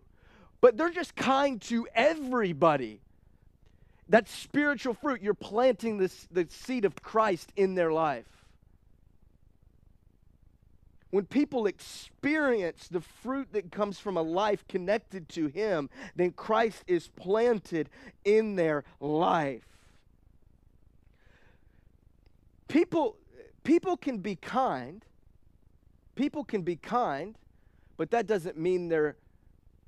But 0.62 0.78
they're 0.78 0.90
just 0.90 1.18
kind 1.18 1.62
to 1.64 1.86
everybody. 1.94 3.02
That 4.08 4.30
spiritual 4.30 4.94
fruit, 4.94 5.22
you're 5.22 5.34
planting 5.34 5.98
this, 5.98 6.26
the 6.32 6.48
seed 6.50 6.86
of 6.86 6.96
Christ 7.04 7.52
in 7.58 7.76
their 7.76 7.92
life. 7.92 8.24
When 11.10 11.26
people 11.26 11.66
experience 11.66 12.88
the 12.88 13.02
fruit 13.02 13.50
that 13.52 13.70
comes 13.70 14.00
from 14.00 14.16
a 14.16 14.22
life 14.22 14.66
connected 14.70 15.28
to 15.30 15.48
Him, 15.48 15.90
then 16.16 16.32
Christ 16.32 16.86
is 16.88 17.10
planted 17.18 17.90
in 18.24 18.56
their 18.56 18.86
life. 19.02 19.68
People, 22.70 23.18
people 23.66 23.98
can 23.98 24.20
be 24.20 24.38
kind. 24.38 25.04
People 26.16 26.44
can 26.44 26.62
be 26.62 26.76
kind, 26.76 27.36
but 27.98 28.12
that 28.12 28.28
doesn't 28.28 28.58
mean 28.58 28.88
they're 28.88 29.16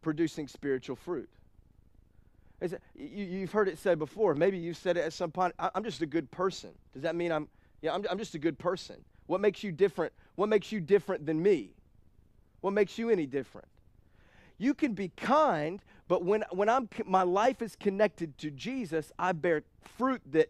producing 0.02 0.48
spiritual 0.48 0.96
fruit. 0.96 1.30
It, 2.62 2.82
you, 2.96 3.42
have 3.42 3.52
heard 3.52 3.68
it 3.68 3.78
said 3.78 4.00
before. 4.00 4.34
Maybe 4.34 4.58
you've 4.58 4.78
said 4.78 4.98
it 4.98 5.02
at 5.02 5.14
some 5.14 5.32
point. 5.32 5.54
I, 5.60 5.70
am 5.76 5.84
just 5.84 6.02
a 6.02 6.06
good 6.06 6.32
person. 6.32 6.72
Does 6.94 7.04
that 7.04 7.16
mean 7.16 7.32
I'm? 7.32 7.48
Yeah, 7.82 7.94
I'm, 7.94 8.06
I'm 8.10 8.18
just 8.18 8.34
a 8.34 8.40
good 8.40 8.58
person. 8.58 8.96
What 9.28 9.42
makes 9.42 9.64
you 9.64 9.72
different? 9.72 10.14
What 10.36 10.50
makes 10.50 10.72
you 10.72 10.80
different 10.80 11.26
than 11.26 11.42
me? 11.42 11.74
What 12.62 12.72
makes 12.72 12.98
you 12.98 13.10
any 13.10 13.26
different? 13.26 13.68
You 14.58 14.74
can 14.74 14.94
be 14.94 15.10
kind, 15.10 15.82
but 16.08 16.24
when 16.24 16.44
when 16.52 16.70
I'm 16.70 16.88
my 17.06 17.24
life 17.24 17.62
is 17.62 17.76
connected 17.76 18.38
to 18.40 18.52
Jesus, 18.52 19.12
I 19.20 19.34
bear 19.34 19.64
fruit 19.98 20.22
that 20.32 20.50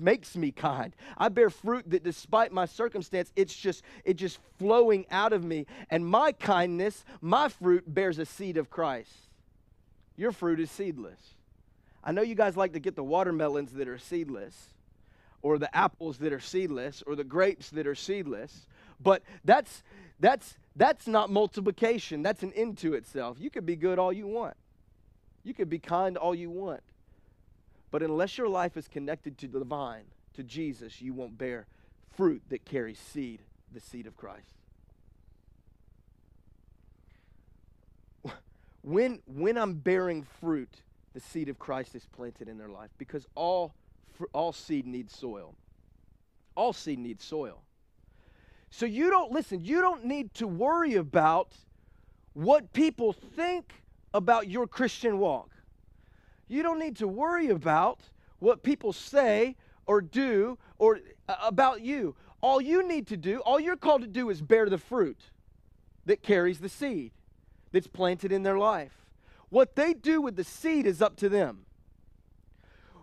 makes 0.00 0.36
me 0.36 0.50
kind. 0.50 0.94
I 1.16 1.28
bear 1.28 1.50
fruit 1.50 1.88
that 1.90 2.04
despite 2.04 2.52
my 2.52 2.66
circumstance, 2.66 3.32
it's 3.36 3.54
just 3.54 3.82
it 4.04 4.14
just 4.14 4.38
flowing 4.58 5.06
out 5.10 5.32
of 5.32 5.44
me. 5.44 5.66
And 5.90 6.06
my 6.06 6.32
kindness, 6.32 7.04
my 7.20 7.48
fruit 7.48 7.84
bears 7.92 8.18
a 8.18 8.26
seed 8.26 8.56
of 8.56 8.70
Christ. 8.70 9.12
Your 10.16 10.32
fruit 10.32 10.60
is 10.60 10.70
seedless. 10.70 11.20
I 12.02 12.12
know 12.12 12.22
you 12.22 12.34
guys 12.34 12.56
like 12.56 12.72
to 12.72 12.80
get 12.80 12.96
the 12.96 13.04
watermelons 13.04 13.72
that 13.72 13.88
are 13.88 13.98
seedless 13.98 14.74
or 15.42 15.58
the 15.58 15.74
apples 15.76 16.18
that 16.18 16.32
are 16.32 16.40
seedless 16.40 17.02
or 17.06 17.14
the 17.14 17.24
grapes 17.24 17.70
that 17.70 17.86
are 17.86 17.94
seedless, 17.94 18.66
but 19.00 19.22
that's 19.44 19.82
that's 20.20 20.56
that's 20.74 21.06
not 21.06 21.30
multiplication. 21.30 22.22
That's 22.22 22.42
an 22.42 22.52
end 22.54 22.78
to 22.78 22.94
itself. 22.94 23.38
You 23.40 23.50
could 23.50 23.66
be 23.66 23.76
good 23.76 23.98
all 23.98 24.12
you 24.12 24.26
want. 24.26 24.56
You 25.44 25.54
could 25.54 25.68
be 25.68 25.78
kind 25.78 26.16
all 26.16 26.34
you 26.34 26.50
want. 26.50 26.80
But 27.90 28.02
unless 28.02 28.36
your 28.36 28.48
life 28.48 28.76
is 28.76 28.88
connected 28.88 29.38
to 29.38 29.48
the 29.48 29.64
vine, 29.64 30.04
to 30.34 30.42
Jesus, 30.42 31.00
you 31.00 31.14
won't 31.14 31.38
bear 31.38 31.66
fruit 32.16 32.42
that 32.50 32.64
carries 32.64 32.98
seed, 32.98 33.40
the 33.72 33.80
seed 33.80 34.06
of 34.06 34.16
Christ. 34.16 34.54
When, 38.82 39.20
when 39.26 39.58
I'm 39.58 39.74
bearing 39.74 40.26
fruit, 40.40 40.82
the 41.12 41.20
seed 41.20 41.48
of 41.48 41.58
Christ 41.58 41.94
is 41.94 42.06
planted 42.06 42.48
in 42.48 42.58
their 42.58 42.68
life 42.68 42.90
because 42.96 43.26
all, 43.34 43.74
all 44.32 44.52
seed 44.52 44.86
needs 44.86 45.14
soil. 45.18 45.54
All 46.54 46.72
seed 46.72 46.98
needs 46.98 47.24
soil. 47.24 47.60
So 48.70 48.86
you 48.86 49.10
don't, 49.10 49.32
listen, 49.32 49.64
you 49.64 49.80
don't 49.80 50.04
need 50.04 50.32
to 50.34 50.46
worry 50.46 50.94
about 50.94 51.54
what 52.34 52.72
people 52.72 53.12
think 53.12 53.72
about 54.14 54.48
your 54.48 54.66
Christian 54.66 55.18
walk. 55.18 55.50
You 56.48 56.62
don't 56.62 56.78
need 56.78 56.96
to 56.96 57.08
worry 57.08 57.48
about 57.48 58.00
what 58.38 58.62
people 58.62 58.92
say 58.92 59.56
or 59.86 60.00
do 60.00 60.58
or 60.78 61.00
uh, 61.28 61.36
about 61.42 61.82
you. 61.82 62.14
All 62.40 62.60
you 62.60 62.86
need 62.86 63.06
to 63.08 63.16
do, 63.16 63.40
all 63.40 63.60
you're 63.60 63.76
called 63.76 64.02
to 64.02 64.06
do 64.06 64.30
is 64.30 64.40
bear 64.40 64.68
the 64.68 64.78
fruit 64.78 65.18
that 66.06 66.22
carries 66.22 66.60
the 66.60 66.68
seed 66.68 67.12
that's 67.72 67.86
planted 67.86 68.32
in 68.32 68.42
their 68.42 68.58
life. 68.58 68.92
What 69.50 69.76
they 69.76 69.92
do 69.94 70.20
with 70.20 70.36
the 70.36 70.44
seed 70.44 70.86
is 70.86 71.02
up 71.02 71.16
to 71.16 71.28
them. 71.28 71.66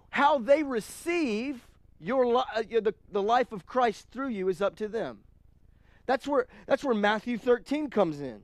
How 0.10 0.38
they 0.38 0.64
receive 0.64 1.68
your 2.00 2.26
li- 2.26 2.44
uh, 2.56 2.64
the, 2.70 2.94
the 3.12 3.22
life 3.22 3.52
of 3.52 3.66
Christ 3.66 4.08
through 4.12 4.30
you 4.30 4.48
is 4.48 4.62
up 4.62 4.76
to 4.78 4.88
them. 4.88 5.20
That's 6.06 6.28
where, 6.28 6.48
that's 6.68 6.84
where 6.84 6.96
Matthew 6.96 7.38
13 7.38 7.90
comes 7.90 8.22
in. 8.22 8.42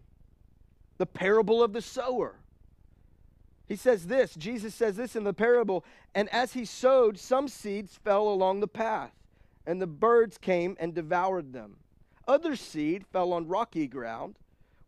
The 0.97 1.05
parable 1.05 1.63
of 1.63 1.73
the 1.73 1.81
sower. 1.81 2.40
He 3.71 3.77
says 3.77 4.07
this, 4.07 4.35
Jesus 4.35 4.75
says 4.75 4.97
this 4.97 5.15
in 5.15 5.23
the 5.23 5.31
parable, 5.31 5.85
and 6.13 6.27
as 6.33 6.51
he 6.51 6.65
sowed, 6.65 7.17
some 7.17 7.47
seeds 7.47 7.97
fell 8.03 8.27
along 8.27 8.59
the 8.59 8.67
path, 8.67 9.13
and 9.65 9.81
the 9.81 9.87
birds 9.87 10.37
came 10.37 10.75
and 10.77 10.93
devoured 10.93 11.53
them. 11.53 11.77
Other 12.27 12.57
seed 12.57 13.05
fell 13.13 13.31
on 13.31 13.47
rocky 13.47 13.87
ground 13.87 14.35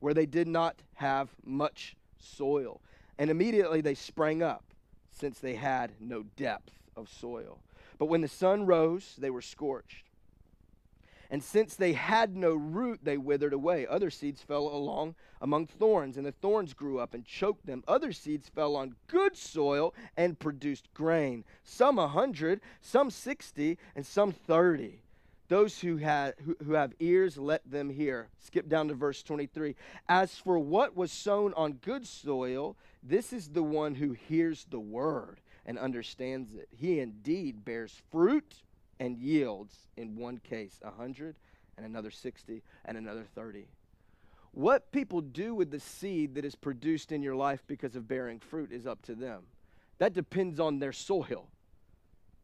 where 0.02 0.14
they 0.14 0.26
did 0.26 0.50
not 0.50 0.82
have 0.96 1.30
much 1.46 1.96
soil, 2.20 2.82
and 3.18 3.30
immediately 3.30 3.80
they 3.80 3.96
sprang 3.96 4.44
up, 4.44 4.66
since 5.10 5.40
they 5.40 5.56
had 5.56 5.94
no 6.02 6.24
depth 6.36 6.74
of 6.98 7.08
soil. 7.08 7.62
But 7.98 8.08
when 8.08 8.20
the 8.20 8.28
sun 8.28 8.66
rose, 8.66 9.16
they 9.18 9.30
were 9.30 9.42
scorched 9.42 10.10
and 11.34 11.44
since 11.44 11.76
they 11.76 11.94
had 11.94 12.36
no 12.36 12.54
root, 12.54 13.00
they 13.02 13.18
withered 13.18 13.54
away. 13.54 13.88
Other 13.88 14.12
seeds 14.12 14.44
fell 14.44 14.68
along 14.68 15.16
among 15.42 15.66
thorns, 15.66 16.16
and 16.16 16.28
the 16.28 16.32
thorns 16.32 16.76
grew 16.76 17.00
up 17.00 17.16
and 17.16 17.26
choked 17.26 17.66
them. 17.66 17.84
Other 17.88 18.12
seeds 18.12 18.50
fell 18.50 18.76
on 18.76 18.94
good 19.08 19.36
soil 19.36 19.96
and 20.16 20.38
produced 20.38 20.94
grain, 20.94 21.44
some 21.64 21.98
a 21.98 22.08
hundred, 22.08 22.62
some 22.82 23.10
sixty, 23.10 23.80
and 23.96 24.06
some 24.06 24.32
thirty. 24.32 25.02
Those 25.48 25.80
who, 25.80 25.98
had, 25.98 26.36
who, 26.46 26.56
who 26.64 26.74
have 26.74 26.94
ears, 27.00 27.36
let 27.36 27.68
them 27.68 27.90
hear. 27.90 28.28
Skip 28.38 28.70
down 28.70 28.90
to 28.90 28.94
verse 28.94 29.24
23. 29.24 29.76
As 30.08 30.36
for 30.36 30.60
what 30.60 30.96
was 30.96 31.12
sown 31.12 31.52
on 31.56 31.74
good 31.82 32.06
soil, 32.06 32.78
this 33.02 33.34
is 33.34 33.48
the 33.50 33.64
one 33.64 33.96
who 33.96 34.12
hears 34.12 34.68
the 34.70 34.80
word 34.80 35.42
and 35.66 35.80
understands 35.80 36.54
it. 36.54 36.68
He 36.70 37.00
indeed 37.00 37.66
bears 37.66 38.04
fruit 38.12 38.62
and 39.00 39.18
yields 39.18 39.76
in 39.98 40.16
one 40.16 40.38
case 40.38 40.80
a 40.84 40.92
hundred 40.92 41.36
and 41.78 41.86
another 41.86 42.12
60 42.12 42.62
and 42.86 42.98
another 42.98 43.26
30 43.36 43.68
what 44.54 44.92
people 44.92 45.22
do 45.22 45.56
with 45.56 45.72
the 45.72 45.80
seed 45.80 46.36
that 46.36 46.46
is 46.46 46.56
produced 46.56 47.12
in 47.12 47.24
your 47.24 47.36
life 47.36 47.64
because 47.66 47.96
of 47.96 48.08
bearing 48.08 48.40
fruit 48.40 48.72
is 48.72 48.86
up 48.86 49.02
to 49.04 49.16
them. 49.16 49.42
That 49.98 50.14
depends 50.14 50.60
on 50.60 50.78
their 50.78 50.92
soil. 50.92 51.48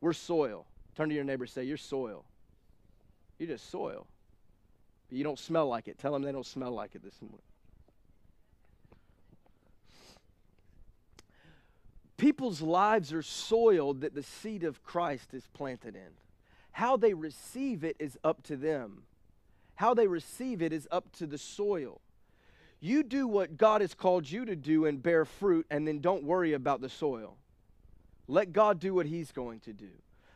We're 0.01 0.13
soil. 0.13 0.65
Turn 0.95 1.09
to 1.09 1.15
your 1.15 1.23
neighbor 1.23 1.45
say 1.45 1.63
you're 1.63 1.77
soil. 1.77 2.25
You're 3.38 3.49
just 3.49 3.69
soil. 3.69 4.07
But 5.07 5.17
you 5.19 5.23
don't 5.23 5.38
smell 5.38 5.67
like 5.67 5.88
it. 5.88 5.99
Tell 5.99 6.12
them 6.12 6.23
they 6.23 6.31
don't 6.31 6.45
smell 6.45 6.71
like 6.71 6.95
it 6.95 7.03
this 7.03 7.21
morning 7.21 7.41
People's 12.17 12.62
lives 12.62 13.13
are 13.13 13.21
soiled 13.21 14.01
that 14.01 14.13
the 14.13 14.23
seed 14.23 14.63
of 14.63 14.83
Christ 14.83 15.33
is 15.33 15.47
planted 15.53 15.95
in. 15.95 16.12
How 16.71 16.97
they 16.97 17.13
receive 17.13 17.84
it 17.84 17.95
is 17.99 18.17
up 18.23 18.43
to 18.43 18.55
them. 18.55 19.03
How 19.75 19.93
they 19.93 20.08
receive 20.08 20.62
it 20.62 20.73
is 20.73 20.88
up 20.91 21.12
to 21.13 21.27
the 21.27 21.38
soil. 21.38 22.01
You 22.82 23.03
do 23.03 23.27
what 23.27 23.58
God 23.58 23.82
has 23.82 23.93
called 23.93 24.29
you 24.29 24.45
to 24.45 24.55
do 24.55 24.86
and 24.86 25.01
bear 25.03 25.25
fruit, 25.25 25.65
and 25.69 25.88
then 25.88 25.99
don't 25.99 26.23
worry 26.23 26.53
about 26.53 26.82
the 26.82 26.89
soil. 26.89 27.36
Let 28.27 28.53
God 28.53 28.79
do 28.79 28.93
what 28.93 29.05
He's 29.05 29.32
going 29.32 29.60
to 29.62 29.73
do. 29.73 29.89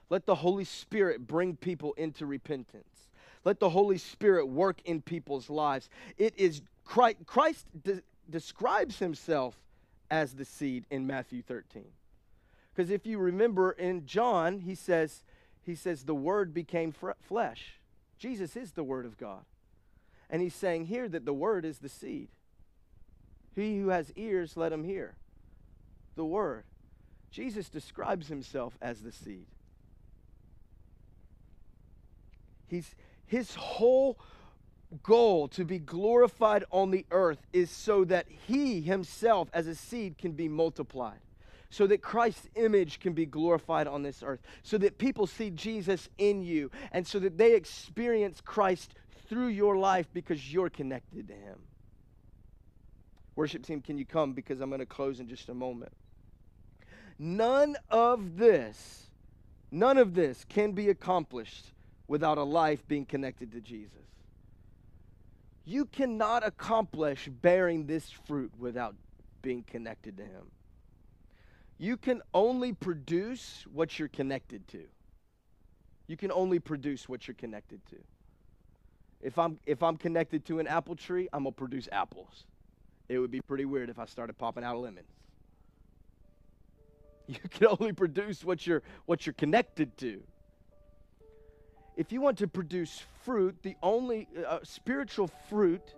Let 0.09 0.25
the 0.25 0.35
Holy 0.35 0.65
Spirit 0.65 1.25
bring 1.25 1.55
people 1.55 1.93
into 1.93 2.25
repentance. 2.25 3.09
Let 3.45 3.59
the 3.59 3.69
Holy 3.69 3.97
Spirit 3.97 4.47
work 4.47 4.81
in 4.85 5.01
people's 5.01 5.49
lives. 5.49 5.89
It 6.17 6.33
is 6.37 6.61
Christ, 6.85 7.17
Christ 7.25 7.65
de- 7.83 8.01
describes 8.29 8.99
Himself 8.99 9.55
as 10.09 10.33
the 10.33 10.45
seed 10.45 10.85
in 10.89 11.07
Matthew 11.07 11.41
13. 11.41 11.85
Because 12.73 12.89
if 12.89 13.05
you 13.05 13.17
remember 13.19 13.71
in 13.71 14.05
John, 14.05 14.59
he 14.59 14.75
says, 14.75 15.23
he 15.65 15.75
says, 15.75 16.03
the 16.03 16.15
word 16.15 16.53
became 16.53 16.93
flesh. 17.21 17.79
Jesus 18.17 18.55
is 18.55 18.71
the 18.71 18.83
word 18.83 19.05
of 19.05 19.17
God. 19.17 19.45
And 20.29 20.41
he's 20.41 20.55
saying 20.55 20.85
here 20.85 21.07
that 21.09 21.25
the 21.25 21.33
word 21.33 21.65
is 21.65 21.79
the 21.79 21.89
seed. 21.89 22.29
He 23.55 23.77
who 23.77 23.89
has 23.89 24.11
ears, 24.15 24.57
let 24.57 24.73
him 24.73 24.83
hear. 24.83 25.15
The 26.15 26.25
word. 26.25 26.63
Jesus 27.31 27.69
describes 27.69 28.27
himself 28.27 28.77
as 28.81 29.01
the 29.01 29.11
seed. 29.11 29.45
He's, 32.67 32.95
his 33.25 33.55
whole 33.55 34.17
goal 35.01 35.47
to 35.49 35.65
be 35.65 35.79
glorified 35.79 36.63
on 36.71 36.91
the 36.91 37.05
earth 37.11 37.39
is 37.51 37.69
so 37.69 38.03
that 38.05 38.27
he 38.47 38.81
himself, 38.81 39.49
as 39.53 39.67
a 39.67 39.75
seed, 39.75 40.17
can 40.17 40.33
be 40.33 40.47
multiplied. 40.47 41.19
So 41.73 41.87
that 41.87 42.03
Christ's 42.03 42.47
image 42.53 42.99
can 42.99 43.13
be 43.13 43.25
glorified 43.25 43.87
on 43.87 44.03
this 44.03 44.21
earth. 44.23 44.41
So 44.61 44.77
that 44.77 44.99
people 44.99 45.25
see 45.25 45.49
Jesus 45.49 46.07
in 46.19 46.43
you. 46.43 46.69
And 46.91 47.07
so 47.07 47.17
that 47.17 47.35
they 47.35 47.55
experience 47.55 48.41
Christ 48.45 48.93
through 49.27 49.47
your 49.47 49.75
life 49.75 50.05
because 50.13 50.53
you're 50.53 50.69
connected 50.69 51.27
to 51.29 51.33
him. 51.33 51.57
Worship 53.35 53.65
team, 53.65 53.81
can 53.81 53.97
you 53.97 54.05
come? 54.05 54.33
Because 54.33 54.61
I'm 54.61 54.69
going 54.69 54.81
to 54.81 54.85
close 54.85 55.19
in 55.19 55.27
just 55.27 55.49
a 55.49 55.55
moment. 55.55 55.91
None 57.17 57.75
of 57.89 58.37
this, 58.37 59.07
none 59.71 59.97
of 59.97 60.13
this 60.13 60.45
can 60.47 60.73
be 60.73 60.89
accomplished 60.89 61.71
without 62.07 62.37
a 62.37 62.43
life 62.43 62.87
being 62.87 63.07
connected 63.07 63.51
to 63.53 63.61
Jesus. 63.61 63.89
You 65.65 65.85
cannot 65.85 66.45
accomplish 66.45 67.29
bearing 67.41 67.87
this 67.87 68.11
fruit 68.11 68.51
without 68.59 68.93
being 69.41 69.63
connected 69.63 70.17
to 70.17 70.23
Him. 70.23 70.51
You 71.83 71.97
can 71.97 72.21
only 72.33 72.71
produce 72.71 73.65
what 73.73 73.99
you're 73.99 74.07
connected 74.07 74.65
to. 74.69 74.83
You 76.07 76.15
can 76.15 76.31
only 76.31 76.59
produce 76.59 77.09
what 77.09 77.27
you're 77.27 77.35
connected 77.35 77.85
to. 77.87 77.97
If 79.21 79.37
I'm, 79.37 79.59
if 79.65 79.83
I'm 79.83 79.97
connected 79.97 80.45
to 80.45 80.59
an 80.59 80.67
apple 80.67 80.95
tree, 80.95 81.27
I'm 81.33 81.43
going 81.43 81.53
to 81.53 81.57
produce 81.57 81.89
apples. 81.91 82.45
It 83.09 83.19
would 83.19 83.31
be 83.31 83.41
pretty 83.41 83.65
weird 83.65 83.89
if 83.89 83.99
I 83.99 84.05
started 84.05 84.37
popping 84.37 84.63
out 84.63 84.77
lemons. 84.77 85.07
You 87.27 87.39
can 87.49 87.67
only 87.67 87.93
produce 87.93 88.43
what 88.43 88.67
you're, 88.67 88.83
what 89.05 89.25
you're 89.25 89.33
connected 89.33 89.97
to 89.97 90.21
if 91.95 92.11
you 92.11 92.21
want 92.21 92.37
to 92.39 92.47
produce 92.47 93.03
fruit, 93.23 93.55
the 93.61 93.75
only 93.83 94.27
uh, 94.47 94.59
spiritual 94.63 95.29
fruit 95.49 95.93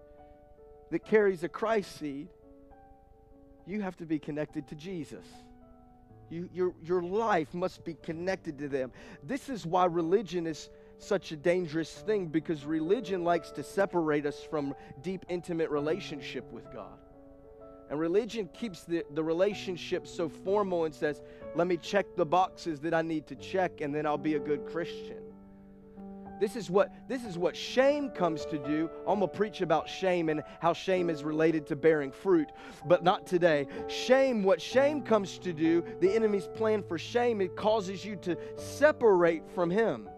that 0.91 1.05
carries 1.05 1.43
a 1.43 1.49
Christ 1.49 1.97
seed, 1.99 2.27
you 3.65 3.81
have 3.81 3.95
to 3.97 4.05
be 4.05 4.19
connected 4.19 4.67
to 4.67 4.75
Jesus. 4.75 5.25
You, 6.35 6.49
your, 6.53 6.73
your 6.83 7.01
life 7.01 7.53
must 7.53 7.85
be 7.85 7.93
connected 7.93 8.59
to 8.59 8.67
them. 8.67 8.91
This 9.23 9.47
is 9.47 9.65
why 9.65 9.85
religion 9.85 10.45
is 10.47 10.69
such 10.97 11.31
a 11.31 11.37
dangerous 11.37 11.89
thing 11.89 12.27
because 12.27 12.65
religion 12.65 13.23
likes 13.23 13.51
to 13.51 13.63
separate 13.63 14.25
us 14.25 14.43
from 14.43 14.75
deep, 15.01 15.25
intimate 15.29 15.69
relationship 15.69 16.51
with 16.51 16.69
God. 16.73 16.99
And 17.89 17.97
religion 17.97 18.49
keeps 18.53 18.81
the, 18.81 19.05
the 19.13 19.23
relationship 19.23 20.07
so 20.07 20.27
formal 20.27 20.83
and 20.83 20.93
says, 20.93 21.21
let 21.55 21.67
me 21.67 21.77
check 21.77 22.05
the 22.17 22.25
boxes 22.25 22.81
that 22.81 22.93
I 22.93 23.01
need 23.01 23.27
to 23.27 23.35
check 23.35 23.79
and 23.79 23.95
then 23.95 24.05
I'll 24.05 24.17
be 24.17 24.35
a 24.35 24.39
good 24.39 24.65
Christian. 24.65 25.24
This 26.39 26.55
is 26.55 26.69
what 26.69 26.91
this 27.07 27.23
is 27.23 27.37
what 27.37 27.55
shame 27.55 28.09
comes 28.09 28.45
to 28.45 28.57
do. 28.57 28.89
I'm 29.07 29.19
gonna 29.19 29.27
preach 29.27 29.61
about 29.61 29.87
shame 29.87 30.29
and 30.29 30.43
how 30.59 30.73
shame 30.73 31.09
is 31.09 31.23
related 31.23 31.65
to 31.67 31.75
bearing 31.75 32.11
fruit, 32.11 32.51
but 32.85 33.03
not 33.03 33.25
today. 33.25 33.67
Shame, 33.87 34.43
what 34.43 34.61
shame 34.61 35.01
comes 35.01 35.37
to 35.39 35.53
do, 35.53 35.83
the 35.99 36.13
enemy's 36.13 36.47
plan 36.47 36.83
for 36.83 36.97
shame, 36.97 37.41
it 37.41 37.55
causes 37.55 38.03
you 38.05 38.15
to 38.17 38.37
separate 38.57 39.43
from 39.53 39.69
him. 39.69 40.09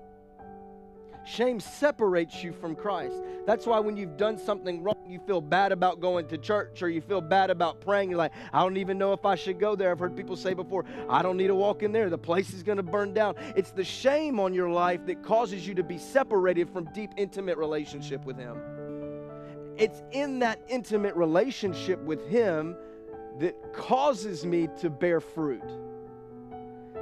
Shame 1.28 1.60
separates 1.60 2.42
you 2.42 2.54
from 2.54 2.74
Christ. 2.74 3.16
That's 3.46 3.66
why 3.66 3.80
when 3.80 3.98
you've 3.98 4.16
done 4.16 4.38
something 4.38 4.82
wrong, 4.82 4.96
you 5.06 5.20
feel 5.20 5.42
bad 5.42 5.74
about 5.74 6.00
going 6.00 6.26
to 6.30 6.38
church 6.38 6.82
or 6.82 6.90
you 6.90 7.02
feel 7.02 7.20
bad 7.20 7.50
about 7.50 7.82
praying. 7.82 8.10
You're 8.10 8.18
like, 8.18 8.32
I 8.54 8.62
don't 8.62 8.78
even 8.78 8.98
know 8.98 9.12
if 9.12 9.26
I 9.26 9.36
should 9.36 9.60
go 9.60 9.76
there. 9.76 9.92
I've 9.92 10.00
heard 10.00 10.16
people 10.16 10.38
say 10.38 10.54
before, 10.54 10.86
I 11.10 11.22
don't 11.22 11.36
need 11.36 11.48
to 11.48 11.56
walk 11.56 11.84
in 11.84 11.92
there. 11.92 12.10
The 12.10 12.18
place 12.18 12.54
is 12.54 12.64
going 12.64 12.78
to 12.78 12.84
burn 12.84 13.14
down. 13.14 13.36
It's 13.58 13.72
the 13.72 13.84
shame 13.84 14.40
on 14.40 14.54
your 14.54 14.70
life 14.70 15.06
that 15.08 15.22
causes 15.22 15.68
you 15.68 15.76
to 15.76 15.84
be 15.84 15.98
separated 15.98 16.70
from 16.70 16.86
deep, 16.94 17.12
intimate 17.18 17.58
relationship 17.58 18.24
with 18.24 18.38
Him. 18.38 18.58
It's 19.76 20.02
in 20.12 20.40
that 20.40 20.62
intimate 20.70 21.16
relationship 21.16 22.00
with 22.04 22.26
Him 22.30 22.78
that 23.40 23.74
causes 23.74 24.46
me 24.46 24.70
to 24.80 24.90
bear 24.90 25.20
fruit. 25.20 25.70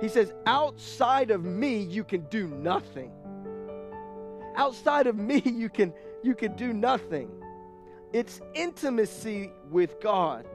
He 0.02 0.10
says, 0.10 0.34
outside 0.48 1.30
of 1.30 1.46
me, 1.46 1.78
you 1.78 2.04
can 2.04 2.22
do 2.30 2.48
nothing. 2.48 3.12
Outside 4.56 5.08
of 5.08 5.18
me, 5.18 5.42
you 5.46 5.70
can, 5.70 5.94
you 6.24 6.36
can 6.36 6.56
do 6.56 6.74
nothing. 6.74 7.30
It's 8.14 8.42
intimacy 8.54 9.52
with 9.70 10.00
God 10.00 10.48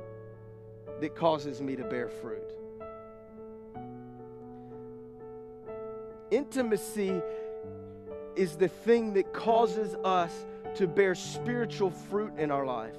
that 1.00 1.14
causes 1.14 1.60
me 1.60 1.76
to 1.76 1.84
bear 1.84 2.08
fruit. 2.08 2.52
Intimacy 6.30 7.20
is 8.36 8.56
the 8.56 8.68
thing 8.68 9.14
that 9.14 9.32
causes 9.32 9.94
us 10.04 10.32
to 10.76 10.86
bear 10.86 11.14
spiritual 11.14 11.90
fruit 11.90 12.32
in 12.38 12.50
our 12.50 12.64
life. 12.64 12.96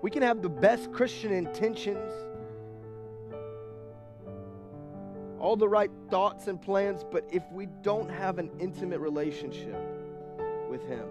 We 0.00 0.10
can 0.10 0.22
have 0.22 0.40
the 0.40 0.48
best 0.48 0.92
Christian 0.92 1.32
intentions 1.32 2.12
all 5.48 5.56
the 5.56 5.66
right 5.66 5.90
thoughts 6.10 6.46
and 6.46 6.60
plans, 6.60 7.06
but 7.10 7.26
if 7.32 7.42
we 7.50 7.64
don't 7.80 8.10
have 8.10 8.38
an 8.38 8.50
intimate 8.58 9.00
relationship 9.00 9.80
with 10.68 10.86
Him, 10.86 11.06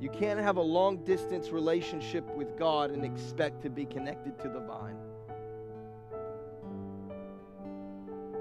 you 0.00 0.08
can't 0.08 0.40
have 0.40 0.56
a 0.56 0.60
long 0.60 0.96
distance 1.04 1.50
relationship 1.50 2.28
with 2.34 2.58
God 2.58 2.90
and 2.90 3.04
expect 3.04 3.62
to 3.62 3.70
be 3.70 3.84
connected 3.84 4.36
to 4.40 4.48
the 4.48 4.58
vine. 4.58 4.96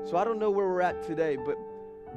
So 0.10 0.18
I 0.18 0.24
don't 0.24 0.40
know 0.40 0.50
where 0.50 0.66
we're 0.66 0.82
at 0.82 1.04
today, 1.04 1.36
but 1.36 1.56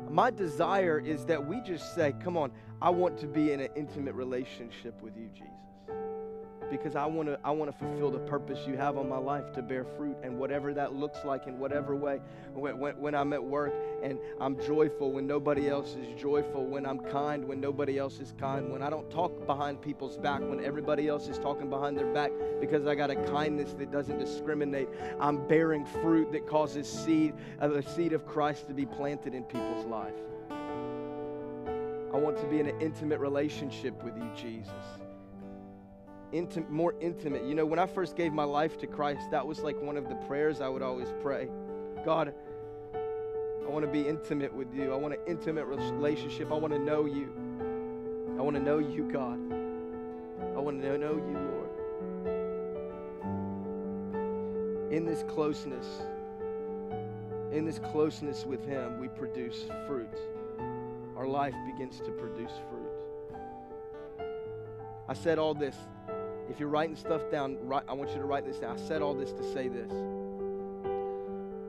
my 0.08 0.30
desire 0.30 0.98
is 0.98 1.26
that 1.26 1.46
we 1.46 1.60
just 1.60 1.94
say, 1.94 2.14
Come 2.24 2.38
on, 2.38 2.50
I 2.80 2.88
want 2.88 3.18
to 3.18 3.26
be 3.26 3.52
in 3.52 3.60
an 3.60 3.68
intimate 3.76 4.14
relationship 4.14 5.02
with 5.02 5.14
you, 5.14 5.28
Jesus 5.34 5.75
because 6.70 6.96
I 6.96 7.06
want 7.06 7.28
to 7.28 7.38
I 7.44 7.50
want 7.50 7.70
to 7.70 7.76
fulfill 7.76 8.10
the 8.10 8.18
purpose 8.20 8.66
you 8.66 8.76
have 8.76 8.96
on 8.96 9.08
my 9.08 9.18
life 9.18 9.52
to 9.54 9.62
bear 9.62 9.84
fruit 9.84 10.16
and 10.22 10.38
whatever 10.38 10.74
that 10.74 10.94
looks 10.94 11.18
like 11.24 11.46
in 11.46 11.58
whatever 11.58 11.94
way. 11.94 12.20
When, 12.54 12.78
when, 12.78 12.96
when, 12.98 13.14
I'm 13.14 13.32
at 13.32 13.42
work 13.42 13.74
and 14.02 14.18
I'm 14.40 14.60
joyful 14.60 15.12
when 15.12 15.26
nobody 15.26 15.68
else 15.68 15.94
is 15.94 16.20
joyful 16.20 16.64
when 16.64 16.86
I'm 16.86 16.98
kind 16.98 17.46
when 17.46 17.60
nobody 17.60 17.98
else 17.98 18.20
is 18.20 18.34
kind 18.38 18.70
when 18.70 18.82
I 18.82 18.90
don't 18.90 19.10
talk 19.10 19.46
behind 19.46 19.80
people's 19.80 20.16
back 20.16 20.40
when 20.40 20.64
everybody 20.64 21.08
else 21.08 21.28
is 21.28 21.38
talking 21.38 21.70
behind 21.70 21.96
their 21.96 22.12
back 22.12 22.30
because 22.60 22.86
I 22.86 22.94
got 22.94 23.10
a 23.10 23.16
kindness 23.16 23.72
that 23.74 23.90
doesn't 23.90 24.18
discriminate 24.18 24.88
I'm 25.20 25.46
bearing 25.46 25.84
fruit 25.86 26.32
that 26.32 26.46
causes 26.46 26.88
seed 26.88 27.34
of 27.60 27.72
the 27.72 27.82
seed 27.82 28.12
of 28.12 28.26
Christ 28.26 28.68
to 28.68 28.74
be 28.74 28.86
planted 28.86 29.34
in 29.34 29.44
people's 29.44 29.86
life. 29.86 30.14
I 32.12 32.18
want 32.18 32.38
to 32.38 32.46
be 32.46 32.60
in 32.60 32.66
an 32.66 32.80
intimate 32.80 33.20
relationship 33.20 34.02
with 34.02 34.16
you 34.16 34.30
Jesus 34.34 34.72
intim- 36.32 36.68
more 36.68 36.94
intimate. 37.00 37.44
You 37.44 37.54
know, 37.54 37.66
when 37.66 37.78
I 37.78 37.86
first 37.86 38.16
gave 38.16 38.32
my 38.32 38.44
life 38.44 38.78
to 38.78 38.86
Christ, 38.86 39.30
that 39.30 39.46
was 39.46 39.60
like 39.60 39.80
one 39.80 39.96
of 39.96 40.08
the 40.08 40.14
prayers 40.26 40.60
I 40.60 40.68
would 40.68 40.82
always 40.82 41.08
pray. 41.22 41.48
God, 42.04 42.34
I 42.94 43.68
want 43.68 43.84
to 43.84 43.90
be 43.90 44.06
intimate 44.06 44.54
with 44.54 44.72
you. 44.74 44.92
I 44.92 44.96
want 44.96 45.14
an 45.14 45.20
intimate 45.26 45.64
relationship. 45.66 46.52
I 46.52 46.54
want 46.54 46.72
to 46.72 46.78
know 46.78 47.04
you. 47.04 47.32
I 48.38 48.42
want 48.42 48.56
to 48.56 48.62
know 48.62 48.78
you, 48.78 49.10
God. 49.10 49.40
I 50.56 50.58
want 50.58 50.80
to 50.80 50.98
know 50.98 51.16
you, 51.16 51.38
Lord. 51.38 51.70
In 54.92 55.04
this 55.04 55.24
closeness, 55.28 56.02
in 57.52 57.64
this 57.64 57.78
closeness 57.78 58.44
with 58.44 58.64
Him, 58.64 59.00
we 59.00 59.08
produce 59.08 59.64
fruit. 59.86 60.16
Our 61.16 61.26
life 61.26 61.54
begins 61.72 61.98
to 62.00 62.10
produce 62.12 62.52
fruit. 62.70 62.86
I 65.08 65.14
said 65.14 65.38
all 65.38 65.54
this 65.54 65.76
if 66.48 66.60
you're 66.60 66.68
writing 66.68 66.96
stuff 66.96 67.30
down, 67.30 67.56
write, 67.62 67.84
I 67.88 67.92
want 67.92 68.10
you 68.10 68.18
to 68.18 68.24
write 68.24 68.46
this 68.46 68.58
down. 68.58 68.78
I 68.78 68.80
said 68.80 69.02
all 69.02 69.14
this 69.14 69.32
to 69.32 69.52
say 69.52 69.68
this. 69.68 69.92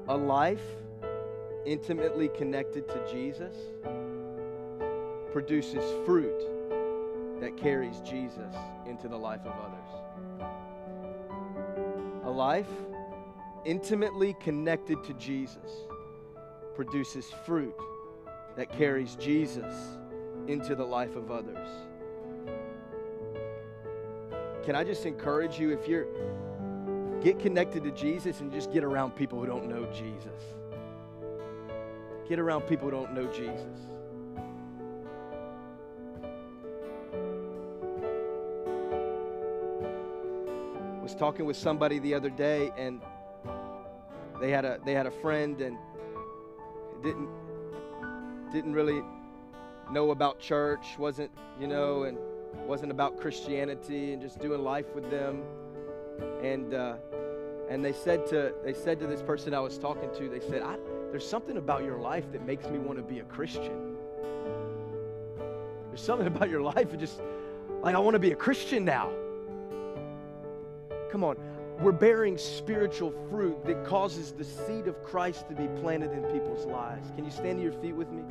A 0.07 0.15
life 0.15 0.63
intimately 1.65 2.29
connected 2.29 2.87
to 2.87 3.11
Jesus 3.11 3.55
produces 5.31 5.83
fruit 6.05 6.41
that 7.41 7.57
carries 7.57 7.99
Jesus 8.01 8.55
into 8.87 9.07
the 9.07 9.17
life 9.17 9.41
of 9.45 9.53
others. 9.53 9.89
A 12.23 12.29
life 12.29 12.69
intimately 13.65 14.35
connected 14.39 15.03
to 15.03 15.13
Jesus 15.13 15.71
produces 16.75 17.25
fruit 17.45 17.75
that 18.55 18.71
carries 18.71 19.15
Jesus 19.15 19.73
into 20.47 20.75
the 20.75 20.85
life 20.85 21.15
of 21.15 21.31
others. 21.31 21.67
Can 24.67 24.75
I 24.75 24.83
just 24.83 25.05
encourage 25.05 25.57
you 25.57 25.69
if 25.71 25.87
you're 25.87 26.07
get 27.21 27.39
connected 27.39 27.85
to 27.85 27.91
Jesus 27.91 28.41
and 28.41 28.51
just 28.51 28.69
get 28.73 28.83
around 28.83 29.15
people 29.15 29.39
who 29.39 29.45
don't 29.45 29.69
know 29.69 29.89
Jesus? 29.93 30.43
Get 32.27 32.37
around 32.37 32.63
people 32.63 32.89
who 32.89 32.91
don't 32.91 33.13
know 33.13 33.31
Jesus. 33.31 33.79
was 41.01 41.15
talking 41.15 41.45
with 41.45 41.55
somebody 41.55 41.99
the 41.99 42.13
other 42.13 42.29
day 42.29 42.69
and 42.77 43.01
they 44.41 44.51
had 44.51 44.65
a 44.65 44.81
they 44.85 44.91
had 44.91 45.05
a 45.05 45.11
friend 45.11 45.61
and 45.61 45.77
didn't 47.01 47.29
didn't 48.51 48.73
really 48.73 49.01
know 49.93 50.11
about 50.11 50.41
church, 50.41 50.97
wasn't, 50.99 51.31
you 51.57 51.67
know, 51.67 52.03
and 52.03 52.17
wasn't 52.65 52.91
about 52.91 53.17
Christianity 53.17 54.13
and 54.13 54.21
just 54.21 54.39
doing 54.39 54.63
life 54.63 54.93
with 54.93 55.09
them. 55.09 55.43
And 56.41 56.73
uh, 56.73 56.95
and 57.69 57.83
they 57.83 57.93
said 57.93 58.25
to 58.27 58.53
they 58.63 58.73
said 58.73 58.99
to 58.99 59.07
this 59.07 59.21
person 59.21 59.53
I 59.53 59.59
was 59.59 59.77
talking 59.77 60.09
to, 60.17 60.29
they 60.29 60.39
said, 60.39 60.63
"There's 61.11 61.27
something 61.27 61.57
about 61.57 61.83
your 61.83 61.97
life 61.97 62.31
that 62.31 62.45
makes 62.45 62.67
me 62.67 62.79
want 62.79 62.97
to 62.97 63.03
be 63.03 63.19
a 63.19 63.23
Christian. 63.23 63.95
There's 65.89 66.01
something 66.01 66.27
about 66.33 66.49
your 66.49 66.61
life 66.61 66.91
that 66.91 66.99
just 66.99 67.21
like 67.81 67.95
I 67.95 67.99
want 67.99 68.15
to 68.15 68.19
be 68.19 68.31
a 68.31 68.35
Christian 68.35 68.85
now." 68.85 69.09
Come 71.11 71.23
on. 71.23 71.37
We're 71.79 71.91
bearing 71.91 72.39
spiritual 72.39 73.13
fruit 73.29 73.63
that 73.65 73.85
causes 73.85 74.31
the 74.31 74.43
seed 74.43 74.87
of 74.87 75.03
Christ 75.03 75.47
to 75.49 75.55
be 75.55 75.67
planted 75.79 76.11
in 76.11 76.23
people's 76.23 76.65
lives. 76.65 77.11
Can 77.15 77.23
you 77.23 77.29
stand 77.29 77.59
to 77.59 77.63
your 77.63 77.71
feet 77.73 77.93
with 77.93 78.09
me? 78.09 78.23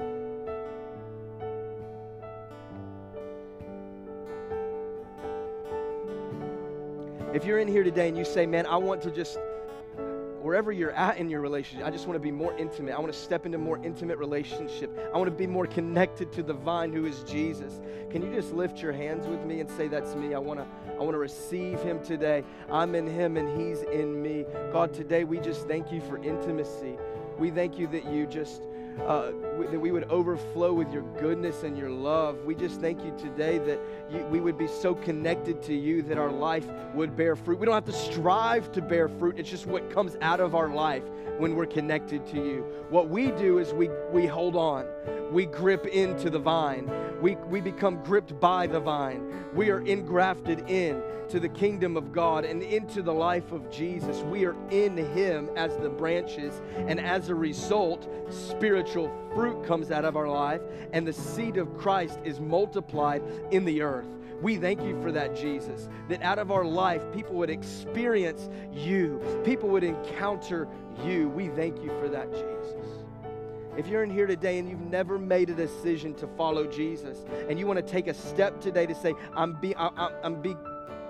If 7.37 7.45
you're 7.45 7.59
in 7.59 7.69
here 7.69 7.85
today 7.85 8.09
and 8.09 8.17
you 8.17 8.25
say, 8.25 8.47
man, 8.47 8.65
I 8.65 8.79
want 8.79 9.03
to 9.03 9.11
just, 9.11 9.39
wherever 10.41 10.73
you're 10.73 10.93
at 10.93 11.19
in 11.19 11.29
your 11.29 11.43
relationship, 11.43 11.87
I 11.87 11.91
just 11.91 12.07
want 12.07 12.17
to 12.17 12.19
be 12.19 12.31
more 12.31 12.57
intimate. 12.57 12.95
I 12.95 12.99
want 12.99 13.13
to 13.13 13.19
step 13.19 13.45
into 13.45 13.59
more 13.59 13.79
intimate 13.85 14.17
relationship. 14.17 14.99
I 15.13 15.19
want 15.19 15.27
to 15.29 15.37
be 15.37 15.47
more 15.47 15.67
connected 15.67 16.33
to 16.33 16.43
the 16.43 16.55
vine 16.55 16.95
who 16.95 17.05
is 17.05 17.23
Jesus. 17.25 17.79
Can 18.09 18.23
you 18.23 18.35
just 18.35 18.55
lift 18.55 18.81
your 18.81 18.93
hands 18.93 19.27
with 19.27 19.45
me 19.45 19.61
and 19.61 19.71
say, 19.71 19.87
that's 19.87 20.15
me? 20.15 20.33
I 20.33 20.39
want 20.39 20.61
to, 20.61 20.67
I 20.95 21.01
want 21.01 21.13
to 21.13 21.19
receive 21.19 21.79
him 21.81 22.03
today. 22.03 22.43
I'm 22.73 22.95
in 22.95 23.07
him 23.07 23.37
and 23.37 23.61
he's 23.61 23.83
in 23.83 24.23
me. 24.23 24.47
God, 24.73 24.95
today 24.95 25.25
we 25.25 25.39
just 25.39 25.69
thank 25.69 25.93
you 25.93 26.01
for 26.01 26.17
intimacy. 26.17 26.97
We 27.39 27.51
thank 27.51 27.79
you 27.79 27.87
that 27.89 28.11
you 28.11 28.27
just 28.27 28.63
uh, 29.07 29.33
that 29.65 29.81
we 29.81 29.91
would 29.91 30.05
overflow 30.05 30.73
with 30.73 30.93
your 30.93 31.03
goodness 31.19 31.63
and 31.63 31.77
your 31.77 31.91
love. 31.91 32.45
We 32.45 32.55
just 32.55 32.81
thank 32.81 33.05
you 33.05 33.15
today 33.19 33.59
that 33.59 33.81
you, 34.11 34.25
we 34.27 34.41
would 34.41 34.59
be 34.59 34.69
so 34.69 34.95
connected 34.95 35.63
to 35.65 35.75
you 35.75 36.03
that 36.03 36.19
our 36.19 36.31
life 36.31 36.67
would 36.95 37.17
bear 37.17 37.37
fruit. 37.37 37.59
We 37.59 37.67
don't 37.67 37.75
have 37.75 37.85
to 37.87 37.93
strive 37.93 38.71
to 38.73 38.83
bear 38.83 39.09
fruit, 39.09 39.39
it's 39.39 39.51
just 39.51 39.67
what 39.67 39.91
comes 39.91 40.17
out 40.21 40.41
of 40.41 40.55
our 40.55 40.69
life 40.69 41.03
when 41.39 41.55
we're 41.55 41.67
connected 41.67 42.27
to 42.29 42.37
you. 42.37 42.67
What 42.91 43.09
we 43.09 43.31
do 43.33 43.59
is 43.59 43.73
we, 43.73 43.89
we 44.13 44.27
hold 44.27 44.57
on, 44.57 44.87
we 45.33 45.47
grip 45.47 45.87
into 45.87 46.31
the 46.31 46.39
vine, 46.39 46.91
we, 47.21 47.37
we 47.37 47.61
become 47.61 48.03
gripped 48.05 48.39
by 48.41 48.67
the 48.67 48.81
vine, 48.81 49.33
we 49.55 49.71
are 49.71 49.81
engrafted 49.81 50.71
in 50.71 51.03
to 51.29 51.41
the 51.41 51.49
kingdom 51.49 51.97
of 51.97 52.13
God 52.13 52.45
and 52.45 52.63
into 52.63 53.03
the 53.03 53.13
life 53.13 53.51
of 53.53 53.69
Jesus. 53.71 54.19
We 54.19 54.45
are 54.45 54.55
in 54.71 54.97
Him 54.97 55.51
as 55.57 55.77
the 55.79 55.89
branches, 55.89 56.61
and 56.77 57.01
as 57.01 57.29
a 57.29 57.35
result, 57.35 58.09
spiritual 58.31 59.11
fruit 59.37 59.63
comes 59.67 59.91
out 59.91 60.07
of 60.07 60.17
our 60.17 60.29
life, 60.29 60.63
and 60.95 61.07
the 61.07 61.13
seed 61.13 61.59
of 61.59 61.77
Christ 61.77 62.19
is 62.25 62.41
multiplied 62.41 63.23
in 63.51 63.67
the 63.67 63.83
earth. 63.83 64.09
We 64.41 64.57
thank 64.57 64.81
you 64.81 64.99
for 65.03 65.13
that, 65.13 65.37
Jesus, 65.37 65.91
that 66.09 66.23
out 66.23 66.39
of 66.39 66.51
our 66.51 66.65
life, 66.65 67.03
people 67.13 67.35
would 67.35 67.51
experience 67.51 68.49
you, 68.73 69.21
people 69.45 69.69
would 69.69 69.85
encounter 69.85 70.67
you. 71.05 71.29
We 71.29 71.49
thank 71.49 71.83
you 71.83 71.91
for 72.01 72.09
that, 72.09 72.33
Jesus. 72.33 73.05
If 73.77 73.89
you're 73.89 74.03
in 74.03 74.11
here 74.11 74.27
today 74.27 74.59
and 74.59 74.71
you've 74.71 74.81
never 74.81 75.19
made 75.19 75.51
a 75.51 75.55
decision 75.55 76.15
to 76.15 76.27
follow 76.29 76.67
Jesus, 76.67 77.27
and 77.51 77.59
you 77.59 77.67
want 77.67 77.79
to 77.79 77.93
take 77.93 78.07
a 78.07 78.15
step 78.15 78.59
today 78.59 78.87
to 78.87 78.95
say, 78.95 79.13
I'm, 79.35 79.53
be, 79.61 79.77
I'm, 79.77 80.41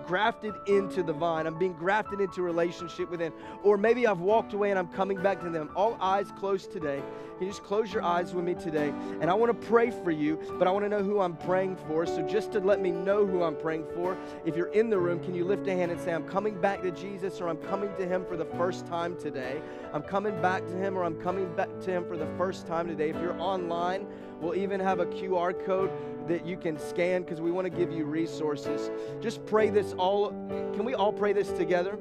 grafted 0.07 0.55
into 0.67 1.03
the 1.03 1.13
vine. 1.13 1.47
I'm 1.47 1.59
being 1.59 1.73
grafted 1.73 2.21
into 2.21 2.43
relationship 2.43 3.11
with 3.11 3.21
Him. 3.21 3.33
Or 3.63 3.77
maybe 3.77 4.07
I've 4.07 4.21
walked 4.21 4.53
away 4.53 4.71
and 4.71 4.79
I'm 4.79 4.89
coming 4.89 5.21
back 5.21 5.41
to 5.41 5.51
them. 5.51 5.71
All 5.75 5.97
eyes 6.01 6.33
closed 6.39 6.73
today. 6.73 7.03
Can 7.37 7.47
you 7.47 7.53
just 7.53 7.65
close 7.65 7.93
your 7.93 8.03
eyes 8.03 8.33
with 8.33 8.45
me 8.45 8.55
today? 8.55 8.95
And 9.21 9.29
I 9.29 9.35
want 9.35 9.61
to 9.61 9.67
pray 9.67 9.91
for 9.91 10.11
you, 10.11 10.41
but 10.59 10.67
I 10.67 10.71
want 10.71 10.87
to 10.87 10.89
know 10.89 11.03
who 11.03 11.21
I'm 11.21 11.37
praying 11.37 11.77
for. 11.77 12.07
So 12.07 12.23
just 12.27 12.53
to 12.53 12.61
let 12.61 12.81
me 12.81 12.91
know 12.91 13.27
who 13.27 13.43
I'm 13.43 13.57
praying 13.57 13.85
for, 13.95 14.17
if 14.47 14.57
you're 14.57 14.73
in 14.73 14.89
the 14.89 14.99
room, 14.99 15.21
can 15.21 15.35
you 15.35 15.45
lift 15.45 15.67
a 15.67 15.73
hand 15.73 15.93
and 15.93 16.01
say, 16.01 16.15
I'm 16.15 16.27
coming 16.27 16.59
back 16.59 16.83
to 16.83 16.91
Jesus 16.91 17.41
or 17.41 17.49
I'm 17.49 17.59
coming 17.59 17.91
to 17.99 18.07
Him 18.07 18.25
for 18.25 18.39
the 18.39 18.47
first 18.47 18.87
time 18.87 19.19
today? 19.19 19.61
I'm 19.93 20.03
coming 20.03 20.41
back 20.41 20.67
to 20.67 20.77
Him 20.77 20.97
or 20.97 21.05
I'm 21.05 21.21
coming 21.21 21.55
back 21.55 21.69
to 21.83 21.91
Him 21.91 22.07
for 22.07 22.17
the 22.17 22.29
first 22.39 22.67
time 22.67 22.89
today. 22.89 23.11
If 23.11 23.17
you're 23.17 23.39
online, 23.39 24.07
we'll 24.41 24.55
even 24.55 24.81
have 24.81 25.01
a 25.01 25.07
QR 25.07 25.63
code 25.67 25.91
that 26.29 26.47
you 26.47 26.57
can 26.57 26.79
scan 26.79 27.23
because 27.23 27.41
we 27.41 27.51
want 27.51 27.65
to 27.65 27.71
give 27.71 27.93
you 27.93 28.05
resources. 28.05 28.91
Just 29.21 29.45
pray 29.47 29.71
this 29.71 29.93
all. 29.95 30.31
Can 30.75 30.85
we 30.85 30.95
all 30.95 31.13
pray 31.13 31.33
this 31.33 31.51
together? 31.53 31.99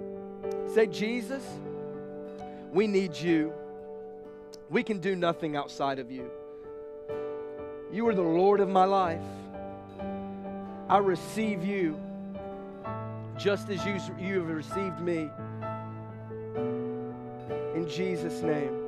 Say, 0.74 0.88
Jesus, 0.88 1.44
we 2.72 2.88
need 2.88 3.16
you. 3.16 3.54
We 4.70 4.84
can 4.84 5.00
do 5.00 5.16
nothing 5.16 5.56
outside 5.56 6.00
of 6.00 6.12
you. 6.12 6.30
You 7.92 8.08
are 8.08 8.16
the 8.16 8.22
Lord 8.22 8.60
of 8.60 8.70
my 8.70 8.86
life. 8.86 9.22
I 10.90 10.98
receive 10.98 11.64
you 11.64 12.00
just 13.38 13.70
as 13.70 13.86
you, 13.86 14.00
you 14.20 14.40
have 14.40 14.50
received 14.50 15.00
me. 15.02 15.30
In 17.76 17.88
Jesus' 17.88 18.42
name. 18.42 18.85